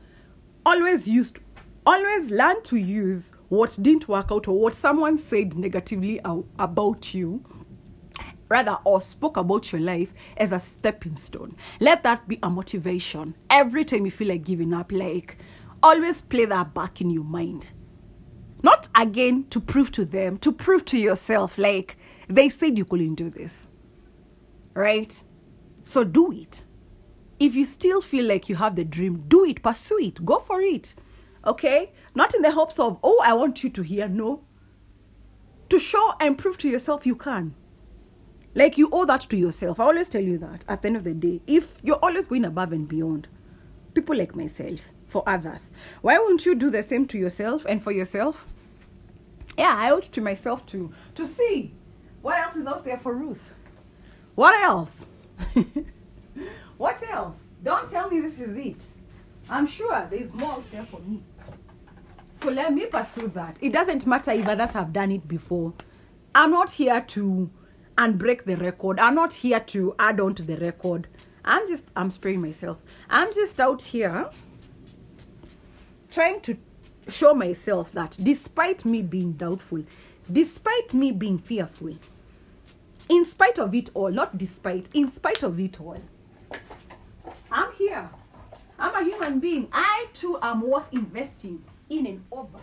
Always 0.66 1.08
used 1.08 1.40
always 1.86 2.32
learn 2.32 2.64
to 2.64 2.78
use 2.78 3.32
what 3.50 3.78
didn't 3.82 4.08
work 4.08 4.32
out 4.32 4.48
or 4.48 4.58
what 4.58 4.74
someone 4.74 5.18
said 5.18 5.56
negatively 5.56 6.20
about 6.24 7.14
you 7.14 7.44
rather 8.50 8.78
or 8.84 9.02
spoke 9.02 9.38
about 9.38 9.72
your 9.72 9.82
life 9.82 10.14
as 10.38 10.52
a 10.52 10.60
stepping 10.60 11.16
stone. 11.16 11.56
Let 11.80 12.04
that 12.04 12.28
be 12.28 12.40
a 12.44 12.50
motivation. 12.50 13.36
Every 13.50 13.86
time 13.86 14.06
you 14.06 14.12
feel 14.12 14.30
like 14.30 14.44
giving 14.44 14.74
up, 14.74 14.92
like 14.92 15.38
always 15.82 16.22
play 16.22 16.46
that 16.46 16.74
back 16.74 17.02
in 17.02 17.10
your 17.10 17.24
mind. 17.24 17.68
Not 18.64 18.88
again 18.96 19.46
to 19.50 19.60
prove 19.60 19.92
to 19.94 20.06
them, 20.06 20.38
to 20.40 20.52
prove 20.52 20.86
to 20.86 20.98
yourself, 20.98 21.58
like 21.58 21.98
they 22.28 22.50
said 22.50 22.78
you 22.78 22.86
couldn't 22.86 23.16
do 23.16 23.30
this. 23.30 23.68
Right? 24.74 25.22
So 25.84 26.04
do 26.04 26.32
it. 26.32 26.66
If 27.40 27.56
you 27.56 27.66
still 27.66 28.02
feel 28.02 28.26
like 28.26 28.50
you 28.50 28.56
have 28.56 28.76
the 28.76 28.86
dream, 28.86 29.26
do 29.28 29.46
it, 29.46 29.62
pursue 29.62 30.00
it, 30.00 30.26
go 30.26 30.40
for 30.40 30.62
it. 30.62 30.96
Okay? 31.46 31.92
Not 32.16 32.34
in 32.34 32.42
the 32.42 32.52
hopes 32.52 32.80
of, 32.80 32.98
oh, 33.04 33.22
I 33.24 33.34
want 33.34 33.64
you 33.64 33.70
to 33.70 33.82
hear. 33.82 34.08
No. 34.08 34.44
To 35.70 35.80
show 35.80 36.14
and 36.20 36.38
prove 36.38 36.58
to 36.60 36.70
yourself 36.70 37.06
you 37.06 37.16
can. 37.16 37.54
Like 38.56 38.78
you 38.78 38.90
owe 38.92 39.06
that 39.06 39.22
to 39.22 39.38
yourself. 39.38 39.80
I 39.80 39.84
always 39.84 40.08
tell 40.10 40.24
you 40.24 40.38
that 40.40 40.64
at 40.68 40.82
the 40.82 40.88
end 40.88 40.98
of 40.98 41.04
the 41.04 41.14
day. 41.14 41.42
If 41.46 41.78
you're 41.84 41.98
always 41.98 42.28
going 42.28 42.46
above 42.46 42.72
and 42.72 42.88
beyond, 42.88 43.28
people 43.94 44.16
like 44.16 44.36
myself, 44.36 44.80
for 45.08 45.24
others, 45.28 45.68
why 46.02 46.18
won't 46.18 46.46
you 46.46 46.56
do 46.56 46.70
the 46.70 46.82
same 46.82 47.06
to 47.08 47.18
yourself 47.18 47.66
and 47.68 47.84
for 47.84 47.92
yourself? 47.92 48.46
Yeah, 49.58 49.76
I 49.78 49.92
owe 49.92 49.98
it 49.98 50.12
to 50.14 50.22
myself 50.22 50.66
to 50.68 50.92
to 51.16 51.28
see 51.28 51.74
what 52.22 52.40
else 52.40 52.56
is 52.56 52.66
out 52.66 52.84
there 52.84 52.98
for 52.98 53.14
Ruth. 53.14 53.54
What 54.36 54.62
else? 54.64 55.06
what 56.78 57.02
else? 57.10 57.38
Don't 57.64 57.90
tell 57.90 58.10
me 58.10 58.20
this 58.20 58.40
is 58.40 58.58
it. 58.58 58.82
I'm 59.50 59.68
sure 59.68 60.08
there's 60.10 60.34
more 60.34 60.54
out 60.54 60.72
there 60.72 60.86
for 60.86 61.00
me. 61.02 61.22
So 62.36 62.50
let 62.50 62.74
me 62.74 62.86
pursue 62.86 63.30
that. 63.36 63.58
It 63.62 63.72
doesn't 63.72 64.06
matter 64.06 64.32
if 64.32 64.48
others 64.48 64.72
have 64.72 64.92
done 64.92 65.12
it 65.12 65.28
before. 65.28 65.74
I'm 66.34 66.52
not 66.52 66.70
here 66.70 67.00
to 67.00 67.50
unbreak 67.98 68.46
the 68.46 68.56
record. 68.58 69.00
I'm 69.00 69.16
not 69.16 69.34
here 69.34 69.60
to 69.60 69.96
add 70.00 70.20
on 70.20 70.36
to 70.36 70.44
the 70.44 70.58
record. 70.58 71.08
I'm 71.44 71.68
just, 71.68 71.84
I'm 71.96 72.12
spraying 72.12 72.42
myself. 72.42 72.78
I'm 73.10 73.34
just 73.34 73.60
out 73.60 73.82
here 73.82 74.30
trying 76.12 76.42
to 76.42 76.58
show 77.08 77.34
myself 77.34 77.92
that 77.92 78.18
despite 78.22 78.86
me 78.86 79.02
being 79.02 79.34
doubtful, 79.34 79.84
despite 80.32 80.94
me 80.94 81.12
being 81.12 81.38
fearful, 81.38 81.96
in 83.10 83.26
spite 83.26 83.60
of 83.60 83.76
it 83.76 83.92
all, 83.94 84.10
not 84.10 84.38
despite, 84.38 84.90
in 84.94 85.08
spite 85.10 85.44
of 85.44 85.60
it 85.60 85.80
all, 85.80 86.02
I'm 87.52 87.72
here. 87.74 88.10
I'm 88.80 88.96
a 88.96 89.04
human 89.04 89.40
being. 89.40 89.70
I 89.72 90.08
too 90.14 90.38
am 90.42 90.62
worth 90.62 90.92
investing 90.92 91.64
in 91.90 92.08
and 92.08 92.26
over. 92.32 92.60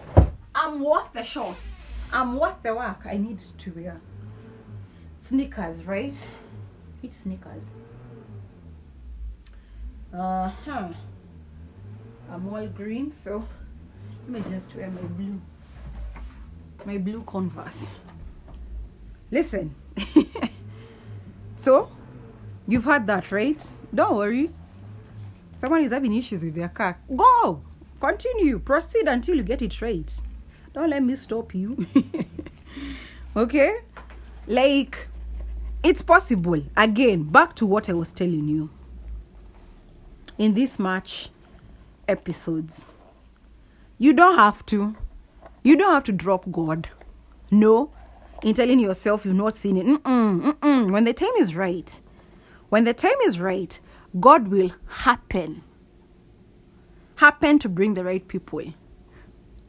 I'm 0.55 0.81
worth 0.81 1.13
the 1.13 1.23
shot. 1.23 1.57
I'm 2.13 2.37
worth 2.37 2.63
the 2.63 2.75
work 2.75 3.07
I 3.07 3.17
need 3.17 3.41
to 3.59 3.71
wear. 3.71 4.01
Sneakers, 5.33 5.83
right? 5.85 6.15
Which 7.01 7.15
sneakers? 7.15 7.71
Uh 10.13 10.51
huh. 10.51 10.89
I'm 12.31 12.53
all 12.53 12.67
green, 12.67 13.13
so 13.13 13.43
let 14.29 14.45
me 14.45 14.51
just 14.51 14.77
wear 14.77 14.91
my 14.91 15.01
blue. 15.01 15.41
My 16.85 16.99
blue 16.99 17.23
converse. 17.23 17.87
Listen. 19.31 19.75
so, 21.57 21.91
you've 22.69 22.85
had 22.85 23.07
that, 23.07 23.33
right? 23.33 23.65
Don't 23.95 24.17
worry. 24.17 24.51
Someone 25.57 25.83
is 25.83 25.93
having 25.93 26.13
issues 26.13 26.45
with 26.45 26.57
their 26.57 26.69
car. 26.69 27.01
Go! 27.17 27.63
Continue. 28.03 28.59
Proceed 28.59 29.09
until 29.09 29.37
you 29.37 29.45
get 29.45 29.63
it 29.63 29.81
right. 29.81 30.15
Don't 30.75 30.91
let 30.91 31.03
me 31.03 31.17
stop 31.17 31.55
you. 31.55 31.87
okay? 33.35 33.79
Like, 34.47 35.09
it's 35.83 36.03
possible. 36.03 36.63
Again, 36.77 37.25
back 37.25 37.55
to 37.57 37.67
what 37.67 37.89
I 37.89 37.93
was 37.93 38.13
telling 38.13 38.49
you. 38.49 38.71
In 40.39 40.55
this 40.55 40.79
match 40.79 41.29
episodes, 42.09 42.83
you 43.99 44.13
don't 44.13 44.37
have 44.39 44.65
to. 44.67 44.97
You 45.63 45.77
don't 45.77 45.93
have 45.93 46.05
to 46.05 46.13
drop 46.13 46.51
God. 46.51 46.89
No, 47.51 47.91
in 48.43 48.55
telling 48.55 48.81
yourself 48.81 49.25
you've 49.25 49.37
not 49.37 49.57
seen 49.57 49.77
it. 49.77 49.87
Mm-mm, 49.87 50.55
mm-mm. 50.55 50.91
When 50.91 51.05
the 51.05 51.13
time 51.13 51.35
is 51.39 51.55
right, 51.55 52.01
when 52.71 52.85
the 52.85 52.95
time 52.95 53.17
is 53.27 53.39
right, 53.39 53.79
God 54.19 54.49
will 54.49 54.71
happen. 54.87 55.63
Happen 57.17 57.59
to 57.61 57.69
bring 57.69 57.95
the 57.95 58.05
right 58.05 58.27
people. 58.27 58.65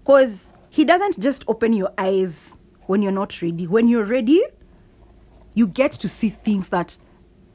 Because 0.04 0.48
He 0.70 0.86
doesn't 0.86 1.20
just 1.20 1.44
open 1.48 1.74
your 1.74 1.92
eyes 1.98 2.54
when 2.88 3.02
you're 3.02 3.12
not 3.12 3.42
ready. 3.42 3.68
When 3.68 3.88
you're 3.88 4.06
ready, 4.06 4.44
you 5.54 5.68
get 5.68 5.92
to 5.94 6.08
see 6.08 6.30
things 6.30 6.70
that, 6.70 6.98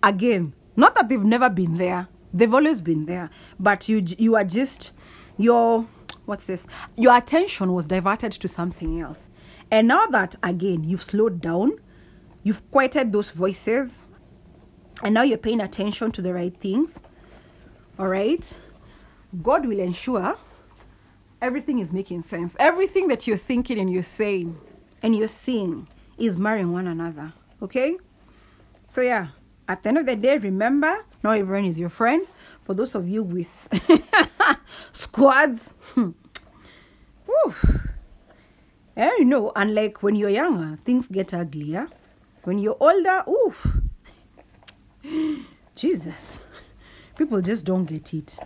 again, 0.02 0.54
not 0.76 0.94
that 0.94 1.08
they've 1.08 1.22
never 1.22 1.50
been 1.50 1.74
there, 1.74 2.08
they've 2.32 2.52
always 2.52 2.80
been 2.80 3.06
there, 3.06 3.30
but 3.58 3.88
you 3.88 4.04
you 4.18 4.36
are 4.36 4.44
just 4.44 4.92
your 5.36 5.86
what's 6.26 6.44
this? 6.44 6.64
Your 6.96 7.16
attention 7.16 7.72
was 7.72 7.86
diverted 7.86 8.32
to 8.32 8.48
something 8.48 9.00
else. 9.00 9.24
And 9.70 9.88
now 9.88 10.06
that 10.06 10.36
again 10.42 10.84
you've 10.84 11.02
slowed 11.02 11.40
down, 11.40 11.72
you've 12.42 12.68
quieted 12.70 13.12
those 13.12 13.30
voices, 13.30 13.92
and 15.02 15.14
now 15.14 15.22
you're 15.22 15.38
paying 15.38 15.60
attention 15.60 16.12
to 16.12 16.22
the 16.22 16.32
right 16.32 16.56
things, 16.56 16.92
all 17.98 18.08
right, 18.08 18.50
God 19.42 19.66
will 19.66 19.80
ensure 19.80 20.36
everything 21.40 21.78
is 21.78 21.92
making 21.92 22.22
sense. 22.22 22.56
Everything 22.58 23.08
that 23.08 23.26
you're 23.26 23.36
thinking 23.36 23.78
and 23.78 23.92
you're 23.92 24.02
saying 24.02 24.58
and 25.02 25.14
you're 25.16 25.28
seeing 25.28 25.88
is 26.16 26.36
marrying 26.36 26.72
one 26.72 26.86
another, 26.86 27.32
okay? 27.62 27.96
So, 28.88 29.00
yeah, 29.00 29.28
at 29.68 29.82
the 29.82 29.90
end 29.90 29.98
of 29.98 30.06
the 30.06 30.16
day, 30.16 30.38
remember 30.38 31.04
not 31.22 31.38
everyone 31.38 31.64
is 31.64 31.78
your 31.78 31.90
friend. 31.90 32.26
For 32.64 32.74
those 32.74 32.94
of 32.94 33.08
you 33.08 33.22
with 33.22 33.48
squads, 34.92 35.72
hmm. 35.94 36.10
whew, 37.26 37.54
and 38.98 39.12
you 39.18 39.24
know, 39.24 39.52
unlike 39.54 40.02
when 40.02 40.16
you're 40.16 40.28
younger, 40.28 40.78
things 40.84 41.06
get 41.06 41.32
uglier. 41.32 41.88
When 42.42 42.58
you're 42.58 42.76
older, 42.80 43.24
oof, 43.28 43.66
Jesus, 45.74 46.42
people 47.16 47.40
just 47.40 47.64
don't 47.64 47.84
get 47.84 48.12
it. 48.12 48.38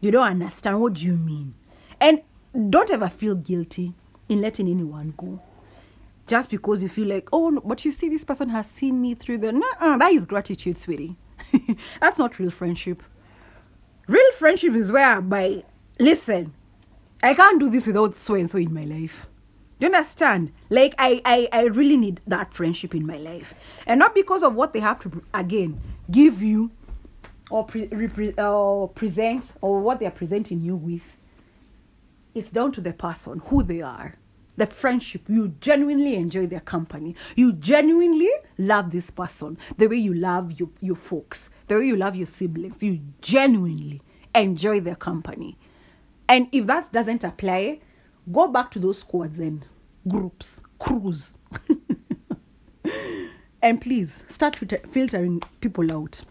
You 0.00 0.10
don't 0.10 0.26
understand. 0.26 0.80
What 0.80 1.02
you 1.02 1.14
mean? 1.14 1.54
And 2.00 2.22
don't 2.70 2.90
ever 2.90 3.08
feel 3.08 3.34
guilty 3.34 3.92
in 4.28 4.40
letting 4.40 4.68
anyone 4.68 5.14
go. 5.16 5.40
Just 6.28 6.50
because 6.50 6.82
you 6.82 6.88
feel 6.90 7.08
like, 7.08 7.28
oh, 7.32 7.60
but 7.64 7.84
you 7.84 7.90
see, 7.90 8.08
this 8.10 8.22
person 8.22 8.50
has 8.50 8.68
seen 8.70 9.00
me 9.00 9.14
through 9.14 9.38
the. 9.38 9.52
Nah, 9.52 9.96
that 9.96 10.12
is 10.12 10.26
gratitude, 10.26 10.76
sweetie. 10.76 11.16
That's 12.00 12.18
not 12.18 12.38
real 12.38 12.50
friendship. 12.50 13.02
Real 14.06 14.32
friendship 14.32 14.74
is 14.74 14.92
where, 14.92 15.20
by 15.22 15.64
listen, 15.98 16.52
I 17.22 17.34
can't 17.34 17.58
do 17.58 17.70
this 17.70 17.86
without 17.86 18.14
so 18.14 18.34
and 18.34 18.48
so 18.48 18.58
in 18.58 18.72
my 18.72 18.84
life. 18.84 19.26
Do 19.80 19.86
you 19.86 19.94
understand? 19.94 20.52
Like 20.70 20.94
I, 20.98 21.22
I, 21.24 21.48
I 21.52 21.62
really 21.66 21.96
need 21.96 22.20
that 22.26 22.52
friendship 22.52 22.94
in 22.94 23.06
my 23.06 23.16
life, 23.16 23.54
and 23.86 23.98
not 23.98 24.14
because 24.14 24.42
of 24.42 24.54
what 24.54 24.72
they 24.72 24.80
have 24.80 24.98
to 25.00 25.22
again 25.32 25.80
give 26.10 26.42
you, 26.42 26.70
or 27.50 27.64
pre, 27.64 27.88
repre, 27.88 28.38
or 28.38 28.88
present, 28.88 29.52
or 29.60 29.80
what 29.80 29.98
they 29.98 30.06
are 30.06 30.10
presenting 30.10 30.60
you 30.60 30.76
with. 30.76 31.02
It's 32.34 32.50
down 32.50 32.72
to 32.72 32.80
the 32.80 32.92
person, 32.92 33.40
who 33.46 33.62
they 33.62 33.80
are, 33.80 34.16
the 34.58 34.66
friendship. 34.66 35.22
You 35.28 35.48
genuinely 35.60 36.14
enjoy 36.16 36.46
their 36.46 36.60
company. 36.60 37.14
You 37.36 37.52
genuinely 37.52 38.30
love 38.58 38.90
this 38.90 39.10
person 39.10 39.56
the 39.78 39.86
way 39.86 39.96
you 39.96 40.14
love 40.14 40.52
your 40.60 40.68
your 40.80 40.96
folks, 40.96 41.48
the 41.68 41.76
way 41.76 41.86
you 41.86 41.96
love 41.96 42.14
your 42.16 42.26
siblings. 42.26 42.82
You 42.82 43.00
genuinely 43.22 44.02
enjoy 44.34 44.80
their 44.80 44.96
company, 44.96 45.56
and 46.28 46.48
if 46.52 46.66
that 46.66 46.92
doesn't 46.92 47.24
apply 47.24 47.80
go 48.32 48.48
back 48.48 48.70
to 48.72 48.78
those 48.78 48.98
squads 48.98 49.38
and 49.38 49.64
groups, 50.06 50.60
crews. 50.78 51.34
and 53.62 53.80
please 53.80 54.24
start 54.28 54.56
filter- 54.56 54.82
filtering 54.90 55.42
people 55.60 55.90
out. 55.92 56.22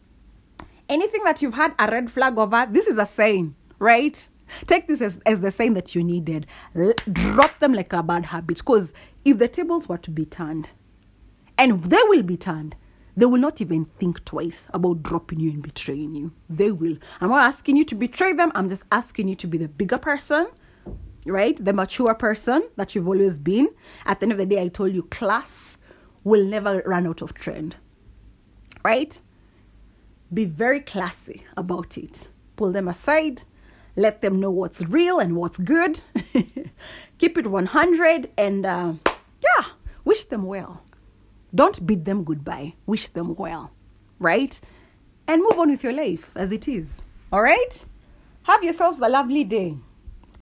Anything 0.89 1.23
that 1.23 1.41
you've 1.41 1.53
had 1.53 1.73
a 1.79 1.91
red 1.91 2.11
flag 2.11 2.37
over, 2.37 2.67
this 2.69 2.87
is 2.87 2.97
a 2.97 3.05
sign, 3.05 3.55
right? 3.79 4.27
Take 4.65 4.87
this 4.87 5.01
as, 5.01 5.19
as 5.25 5.41
the 5.41 5.51
sign 5.51 5.73
that 5.73 5.95
you 5.95 6.03
needed. 6.03 6.47
L- 6.75 6.93
drop 7.11 7.59
them 7.59 7.73
like 7.73 7.93
a 7.93 8.03
bad 8.03 8.25
habit. 8.25 8.57
Because 8.57 8.93
if 9.25 9.37
the 9.37 9.47
tables 9.47 9.87
were 9.87 9.97
to 9.97 10.11
be 10.11 10.25
turned, 10.25 10.69
and 11.57 11.83
they 11.85 12.01
will 12.03 12.23
be 12.23 12.37
turned, 12.37 12.75
they 13.15 13.25
will 13.25 13.41
not 13.41 13.61
even 13.61 13.85
think 13.85 14.23
twice 14.25 14.63
about 14.73 15.01
dropping 15.01 15.39
you 15.39 15.49
and 15.49 15.63
betraying 15.63 16.13
you. 16.13 16.31
They 16.49 16.71
will. 16.71 16.97
I'm 17.19 17.29
not 17.29 17.47
asking 17.47 17.77
you 17.77 17.83
to 17.85 17.95
betray 17.95 18.33
them, 18.33 18.51
I'm 18.53 18.69
just 18.69 18.83
asking 18.91 19.27
you 19.27 19.35
to 19.35 19.47
be 19.47 19.57
the 19.57 19.67
bigger 19.67 19.97
person 19.97 20.47
right? 21.31 21.57
The 21.63 21.73
mature 21.73 22.13
person 22.13 22.63
that 22.75 22.95
you've 22.95 23.07
always 23.07 23.37
been. 23.37 23.69
At 24.05 24.19
the 24.19 24.25
end 24.25 24.31
of 24.31 24.37
the 24.37 24.45
day, 24.45 24.61
I 24.61 24.67
told 24.69 24.93
you 24.93 25.03
class 25.03 25.77
will 26.23 26.43
never 26.43 26.81
run 26.85 27.07
out 27.07 27.21
of 27.21 27.33
trend, 27.33 27.75
right? 28.83 29.19
Be 30.33 30.45
very 30.45 30.81
classy 30.81 31.45
about 31.55 31.97
it. 31.97 32.29
Pull 32.55 32.71
them 32.71 32.87
aside, 32.87 33.43
let 33.97 34.21
them 34.21 34.39
know 34.39 34.51
what's 34.51 34.83
real 34.83 35.19
and 35.19 35.35
what's 35.35 35.57
good. 35.57 35.99
Keep 37.17 37.37
it 37.37 37.47
100 37.47 38.29
and 38.37 38.65
uh, 38.65 38.93
yeah, 39.41 39.65
wish 40.05 40.23
them 40.25 40.43
well. 40.43 40.83
Don't 41.53 41.85
bid 41.85 42.05
them 42.05 42.23
goodbye, 42.23 42.75
wish 42.85 43.07
them 43.09 43.33
well, 43.35 43.73
right? 44.19 44.57
And 45.27 45.41
move 45.41 45.57
on 45.59 45.71
with 45.71 45.83
your 45.83 45.93
life 45.93 46.29
as 46.35 46.51
it 46.51 46.67
is, 46.67 47.01
all 47.31 47.41
right? 47.41 47.83
Have 48.43 48.63
yourselves 48.63 48.99
a 49.01 49.09
lovely 49.09 49.43
day. 49.43 49.77